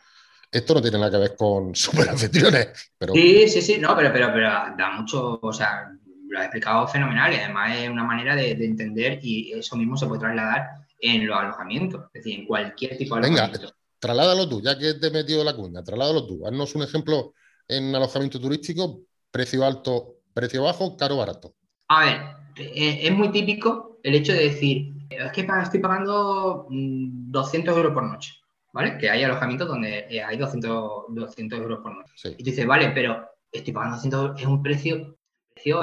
Esto 0.49 0.73
no 0.75 0.81
tiene 0.81 0.97
nada 0.97 1.11
que 1.11 1.17
ver 1.17 1.35
con 1.35 1.75
superanfitriones. 1.75 2.93
Pero... 2.97 3.13
Sí, 3.13 3.47
sí, 3.49 3.61
sí, 3.61 3.77
no, 3.77 3.95
pero, 3.95 4.11
pero, 4.11 4.31
pero 4.33 4.49
da 4.77 4.91
mucho, 4.97 5.39
o 5.41 5.53
sea, 5.53 5.91
lo 6.29 6.39
has 6.39 6.45
explicado 6.45 6.87
fenomenal 6.87 7.33
y 7.33 7.37
además 7.37 7.77
es 7.77 7.89
una 7.89 8.03
manera 8.03 8.35
de, 8.35 8.51
entender 8.51 9.19
y 9.21 9.53
eso 9.53 9.75
mismo 9.75 9.97
se 9.97 10.07
puede 10.07 10.21
trasladar 10.21 10.86
en 10.99 11.27
los 11.27 11.37
alojamientos, 11.37 12.05
es 12.13 12.23
decir, 12.23 12.39
en 12.39 12.45
cualquier 12.45 12.97
tipo 12.97 13.15
de 13.15 13.27
alojamiento. 13.27 13.59
Venga, 13.59 13.73
trasládalo 13.99 14.49
tú, 14.49 14.61
ya 14.61 14.77
que 14.77 14.95
te 14.95 15.07
he 15.07 15.11
metido 15.11 15.43
la 15.43 15.55
cuña, 15.55 15.83
trasládalo 15.83 16.25
tú. 16.25 16.45
Haznos 16.45 16.75
un 16.75 16.83
ejemplo 16.83 17.33
en 17.67 17.95
alojamiento 17.95 18.39
turístico, 18.39 19.01
precio 19.31 19.65
alto, 19.65 20.17
precio 20.33 20.63
bajo, 20.63 20.95
caro, 20.95 21.17
barato. 21.17 21.55
A 21.89 22.05
ver, 22.05 22.21
eh, 22.57 22.99
es 23.03 23.11
muy 23.11 23.29
típico 23.31 23.99
el 24.03 24.15
hecho 24.15 24.33
de 24.33 24.43
decir, 24.43 24.93
es 25.09 25.31
que 25.31 25.47
estoy 25.63 25.79
pagando 25.79 26.67
200 26.69 27.73
mm, 27.73 27.77
euros 27.77 27.93
por 27.93 28.03
noche, 28.03 28.33
¿vale? 28.73 28.97
Que 28.97 29.09
hay 29.09 29.23
alojamientos 29.23 29.67
donde 29.67 30.05
eh, 30.09 30.23
hay 30.23 30.37
200, 30.37 31.05
200 31.09 31.59
euros 31.59 31.79
por 31.81 31.95
noche. 31.95 32.35
Y 32.37 32.43
tú 32.43 32.49
dices, 32.49 32.65
vale, 32.65 32.91
pero 32.91 33.27
estoy 33.51 33.73
pagando 33.73 33.95
200 33.95 34.21
euros, 34.21 34.41
es 34.41 34.47
un 34.47 34.61
precio 34.61 35.17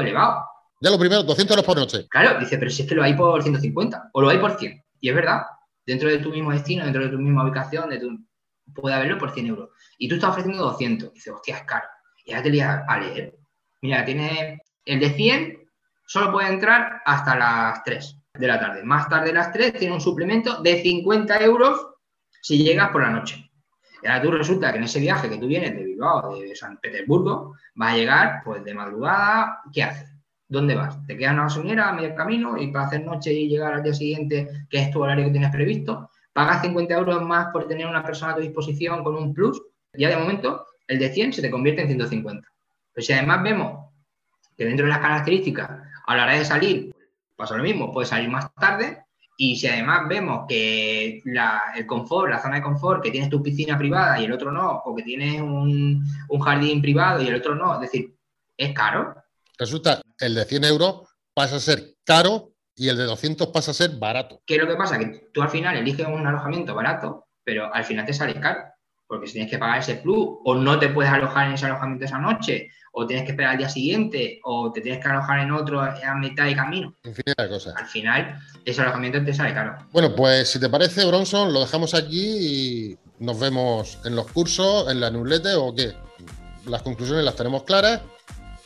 elevado. 0.00 0.44
Ya 0.81 0.90
lo 0.90 0.98
primero, 0.98 1.22
200 1.22 1.57
euros 1.57 1.66
por 1.66 1.77
noche. 1.77 2.07
Claro, 2.09 2.38
dice, 2.38 2.59
pero 2.59 2.70
si 2.70 2.83
es 2.83 2.88
que 2.88 2.94
lo 2.94 3.03
hay 3.03 3.14
por 3.14 3.42
150 3.42 4.11
o 4.12 4.20
lo 4.20 4.29
hay 4.29 4.38
por 4.38 4.59
100. 4.59 4.84
Y 5.05 5.11
es 5.11 5.14
verdad, 5.14 5.43
dentro 5.85 6.09
de 6.09 6.17
tu 6.17 6.31
mismo 6.31 6.51
destino, 6.51 6.83
dentro 6.83 7.03
de 7.03 7.11
tu 7.11 7.19
misma 7.19 7.45
ubicación, 7.45 7.90
de 7.90 8.01
puede 8.75 8.95
haberlo 8.95 9.19
por 9.19 9.33
100 9.35 9.47
euros. 9.49 9.69
Y 9.99 10.09
tú 10.09 10.14
estás 10.14 10.31
ofreciendo 10.31 10.62
200. 10.62 11.11
Y 11.11 11.12
dices, 11.12 11.31
hostia, 11.31 11.59
es 11.59 11.64
caro. 11.64 11.87
Y 12.25 12.33
ahora 12.33 12.43
te 12.45 12.49
lías 12.49 12.83
a 12.88 12.99
leer. 12.99 13.37
Mira, 13.83 14.03
tiene 14.03 14.62
el 14.87 15.01
de 15.01 15.11
100, 15.11 15.69
solo 16.07 16.33
puede 16.33 16.49
entrar 16.49 17.03
hasta 17.05 17.37
las 17.37 17.85
3 17.85 18.19
de 18.33 18.47
la 18.47 18.59
tarde. 18.59 18.83
Más 18.83 19.07
tarde 19.11 19.27
de 19.27 19.35
las 19.35 19.53
3 19.53 19.75
tiene 19.75 19.93
un 19.93 20.01
suplemento 20.01 20.62
de 20.62 20.81
50 20.81 21.37
euros 21.45 21.87
si 22.40 22.64
llegas 22.64 22.88
por 22.88 23.03
la 23.03 23.11
noche. 23.11 23.51
Y 24.03 24.07
ahora 24.07 24.23
tú 24.23 24.31
resulta 24.31 24.73
que 24.73 24.79
en 24.79 24.85
ese 24.85 25.01
viaje 25.01 25.29
que 25.29 25.37
tú 25.37 25.47
vienes 25.47 25.75
de 25.75 25.85
Bilbao, 25.85 26.40
de 26.40 26.57
San 26.57 26.79
Petersburgo, 26.79 27.57
vas 27.75 27.93
a 27.93 27.97
llegar 27.99 28.40
pues 28.43 28.64
de 28.64 28.73
madrugada, 28.73 29.61
¿qué 29.71 29.83
haces? 29.83 30.13
¿Dónde 30.49 30.75
vas? 30.75 31.05
¿Te 31.07 31.17
quedas 31.17 31.33
en 31.33 31.39
una 31.39 31.45
gasolinera 31.45 31.89
a 31.89 31.93
medio 31.93 32.15
camino 32.15 32.57
y 32.59 32.69
para 32.69 32.87
hacer 32.87 33.05
noche 33.05 33.33
y 33.33 33.49
llegar 33.49 33.75
al 33.75 33.83
día 33.83 33.95
siguiente, 33.95 34.67
que 34.69 34.79
es 34.83 34.91
tu 34.91 35.03
horario 35.03 35.25
que 35.25 35.31
tienes 35.31 35.51
previsto? 35.51 36.11
¿Pagas 36.33 36.63
50 36.63 36.95
euros 36.95 37.23
más 37.23 37.49
por 37.53 37.67
tener 37.67 37.87
una 37.87 38.03
persona 38.03 38.33
a 38.33 38.37
tu 38.37 38.43
disposición 38.43 39.03
con 39.03 39.17
un 39.17 39.33
plus? 39.33 39.63
Ya 39.95 40.09
de 40.09 40.17
momento, 40.17 40.67
el 40.87 40.99
de 40.99 41.11
100 41.11 41.33
se 41.33 41.43
te 41.43 41.51
convierte 41.51 41.83
en 41.83 41.89
150. 41.89 42.47
Pero 42.93 43.05
si 43.05 43.13
además 43.13 43.43
vemos 43.43 43.91
que 44.57 44.65
dentro 44.65 44.87
de 44.87 44.91
las 44.91 45.01
características, 45.01 45.71
a 46.07 46.17
la 46.17 46.25
hora 46.25 46.35
de 46.35 46.45
salir, 46.45 46.95
pasa 47.37 47.57
lo 47.57 47.63
mismo, 47.63 47.93
puedes 47.93 48.11
salir 48.11 48.29
más 48.29 48.53
tarde, 48.55 49.05
y 49.37 49.57
si 49.57 49.67
además 49.67 50.07
vemos 50.09 50.47
que 50.49 51.23
el 51.25 51.87
confort, 51.87 52.31
la 52.31 52.41
zona 52.41 52.57
de 52.57 52.63
confort, 52.63 53.03
que 53.03 53.11
tienes 53.11 53.31
tu 53.31 53.43
piscina 53.43 53.77
privada 53.77 54.21
y 54.21 54.25
el 54.25 54.33
otro 54.33 54.53
no, 54.53 54.83
o 54.85 54.95
que 54.95 55.03
tienes 55.03 55.41
un, 55.41 56.05
jardín 56.41 56.81
privado 56.81 57.23
y 57.23 57.27
el 57.27 57.35
otro 57.35 57.55
no, 57.55 57.75
es 57.75 57.81
decir, 57.81 58.15
es 58.57 58.73
caro. 58.73 59.15
Resulta, 59.59 60.01
el 60.19 60.35
de 60.35 60.45
100 60.45 60.64
euros 60.64 61.03
pasa 61.33 61.57
a 61.57 61.61
ser 61.61 61.95
caro 62.05 62.53
y 62.75 62.88
el 62.88 62.97
de 62.97 63.05
200 63.05 63.49
pasa 63.49 63.71
a 63.71 63.75
ser 63.75 63.90
barato. 63.90 64.40
¿Qué 64.47 64.57
es 64.57 64.61
lo 64.61 64.69
que 64.69 64.77
pasa? 64.77 64.99
Que 64.99 65.29
tú 65.33 65.43
al 65.43 65.51
final 65.51 65.77
eliges 65.77 66.07
un 66.07 66.27
alojamiento 66.27 66.75
barato, 66.75 67.29
pero 67.45 67.73
al 67.73 67.85
final 67.85 68.05
te 68.05 68.12
sale 68.12 68.38
caro, 68.40 68.62
porque 69.07 69.29
si 69.29 69.35
tienes 69.35 69.51
que 69.51 69.59
pagar 69.59 69.79
ese 69.79 69.97
plus, 69.97 70.38
o 70.45 70.55
no 70.57 70.79
te 70.79 70.88
puedes 70.88 71.12
alojar 71.12 71.47
en 71.47 71.55
ese 71.55 71.67
alojamiento 71.67 72.05
esa 72.05 72.19
noche, 72.19 72.69
o 72.93 73.07
tienes 73.07 73.25
que 73.25 73.33
esperar 73.33 73.53
al 73.53 73.59
día 73.59 73.69
siguiente, 73.69 74.40
o 74.43 74.73
te 74.73 74.81
tienes 74.81 75.01
que 75.01 75.09
alojar 75.09 75.40
en 75.40 75.53
otro 75.53 75.81
a 75.81 76.14
mitad 76.17 76.47
de 76.47 76.57
camino. 76.57 76.97
Infinidad 77.05 77.45
de 77.45 77.49
cosas. 77.49 77.75
Al 77.77 77.87
final, 77.87 78.40
ese 78.64 78.83
alojamiento 78.83 79.25
te 79.25 79.35
sale 79.35 79.55
caro. 79.55 79.77
Bueno, 79.93 80.14
pues 80.17 80.51
si 80.51 80.59
te 80.59 80.69
parece, 80.69 81.05
Bronson, 81.05 81.53
lo 81.53 81.61
dejamos 81.61 81.95
aquí 81.95 82.25
y 82.90 82.99
nos 83.21 83.38
vemos 83.38 83.99
en 84.05 84.17
los 84.17 84.27
cursos, 84.33 84.90
en 84.90 85.01
la 85.01 85.11
newsletter 85.11 85.57
o 85.57 85.73
qué. 85.75 85.93
Las 86.67 86.83
conclusiones 86.83 87.25
las 87.25 87.37
tenemos 87.37 87.62
claras 87.64 88.01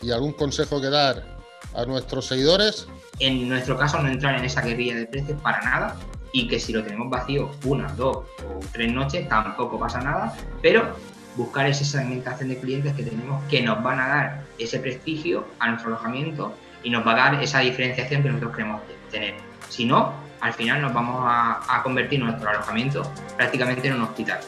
y 0.01 0.11
algún 0.11 0.33
consejo 0.33 0.81
que 0.81 0.91
dar 0.91 1.39
a 1.75 1.85
nuestros 1.85 2.27
seguidores. 2.27 2.89
En 3.19 3.49
nuestro 3.49 3.77
caso, 3.77 4.01
no 4.01 4.09
entrar 4.09 4.37
en 4.39 4.45
esa 4.45 4.63
guerrilla 4.63 4.97
de 4.97 5.07
precios 5.07 5.41
para 5.41 5.61
nada 5.63 5.97
y 6.33 6.47
que 6.49 6.61
si 6.61 6.73
lo 6.73 6.83
tenemos 6.83 7.11
vacío 7.11 7.51
una, 7.65 7.89
dos 7.95 8.19
o 8.19 8.61
tres 8.73 8.93
noches 8.93 9.29
tampoco 9.29 9.79
pasa 9.79 10.01
nada, 10.01 10.37
pero 10.63 10.95
buscar 11.37 11.67
esa 11.67 11.85
segmentación 11.85 12.49
de 12.49 12.59
clientes 12.59 12.95
que 12.95 13.03
tenemos 13.03 13.43
que 13.45 13.63
nos 13.63 13.83
van 13.83 14.01
a 14.01 14.09
dar 14.09 14.45
ese 14.59 14.79
prestigio 14.79 15.47
a 15.59 15.69
nuestro 15.69 15.91
alojamiento 15.91 16.53
y 16.83 16.91
nos 16.91 17.07
va 17.07 17.13
a 17.13 17.31
dar 17.31 17.43
esa 17.43 17.61
diferenciación 17.61 18.23
que 18.23 18.29
nosotros 18.29 18.57
queremos 18.57 18.83
tener. 19.11 19.35
Si 19.69 19.85
no, 19.85 20.13
al 20.41 20.53
final 20.53 20.83
nos 20.83 20.93
vamos 20.93 21.23
a, 21.25 21.81
convertir 21.83 22.21
nuestro 22.21 22.51
alojamiento 22.51 23.03
prácticamente 23.37 23.89
en 23.89 23.95
un 23.95 24.03
hospital. 24.03 24.41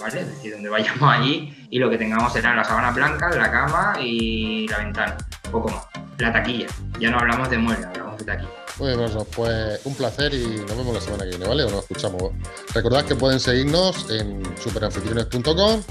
¿Vale? 0.00 0.20
Es 0.20 0.28
decir, 0.28 0.52
donde 0.52 0.68
vayamos 0.68 1.02
allí 1.02 1.66
y 1.70 1.78
lo 1.78 1.88
que 1.90 1.98
tengamos 1.98 2.32
serán 2.32 2.56
las 2.56 2.68
sábanas 2.68 2.94
blancas, 2.94 3.36
la 3.36 3.50
cama 3.50 3.94
y 4.00 4.68
la 4.68 4.78
ventana, 4.78 5.16
poco 5.50 5.70
más. 5.70 5.84
La 6.18 6.32
taquilla, 6.32 6.66
ya 7.00 7.10
no 7.10 7.18
hablamos 7.18 7.50
de 7.50 7.58
muebles, 7.58 7.86
hablamos 7.86 8.18
de 8.18 8.24
taquilla. 8.24 8.50
Muy 8.78 8.88
bien, 8.88 9.10
pues 9.36 9.80
un 9.84 9.94
placer 9.94 10.34
y 10.34 10.46
nos 10.46 10.76
vemos 10.76 10.94
la 10.94 11.00
semana 11.00 11.24
que 11.24 11.30
viene, 11.30 11.46
¿vale? 11.46 11.62
O 11.64 11.70
nos 11.70 11.82
escuchamos. 11.82 12.32
Recordad 12.74 13.04
que 13.04 13.14
pueden 13.14 13.38
seguirnos 13.38 14.10
en 14.10 14.42
superanfitriones.com 14.56 15.82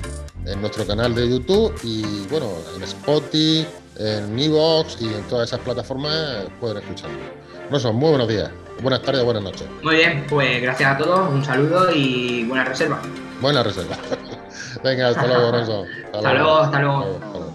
en 0.45 0.61
nuestro 0.61 0.85
canal 0.85 1.15
de 1.15 1.29
YouTube 1.29 1.73
y 1.83 2.27
bueno, 2.29 2.49
en 2.75 2.83
Spotify, 2.83 3.65
en 3.97 4.37
Evox 4.37 5.01
y 5.01 5.05
en 5.05 5.23
todas 5.23 5.49
esas 5.49 5.61
plataformas 5.61 6.45
pueden 6.59 6.77
escucharlo. 6.77 7.79
son 7.79 7.95
muy 7.95 8.09
buenos 8.09 8.27
días, 8.27 8.49
buenas 8.81 9.01
tardes, 9.01 9.23
buenas 9.23 9.43
noches. 9.43 9.67
Muy 9.81 9.95
bien, 9.95 10.25
pues 10.27 10.61
gracias 10.61 10.91
a 10.91 10.97
todos, 10.97 11.31
un 11.31 11.43
saludo 11.43 11.89
y 11.93 12.43
buena 12.43 12.65
reserva. 12.65 13.01
Buena 13.43 13.61
reserva. 13.61 13.97
Venga, 14.85 15.09
hasta 15.09 15.27
luego, 15.27 15.47
Hasta, 15.47 16.33
luego, 16.33 16.59
hasta 16.61 16.79
luego. 16.79 17.52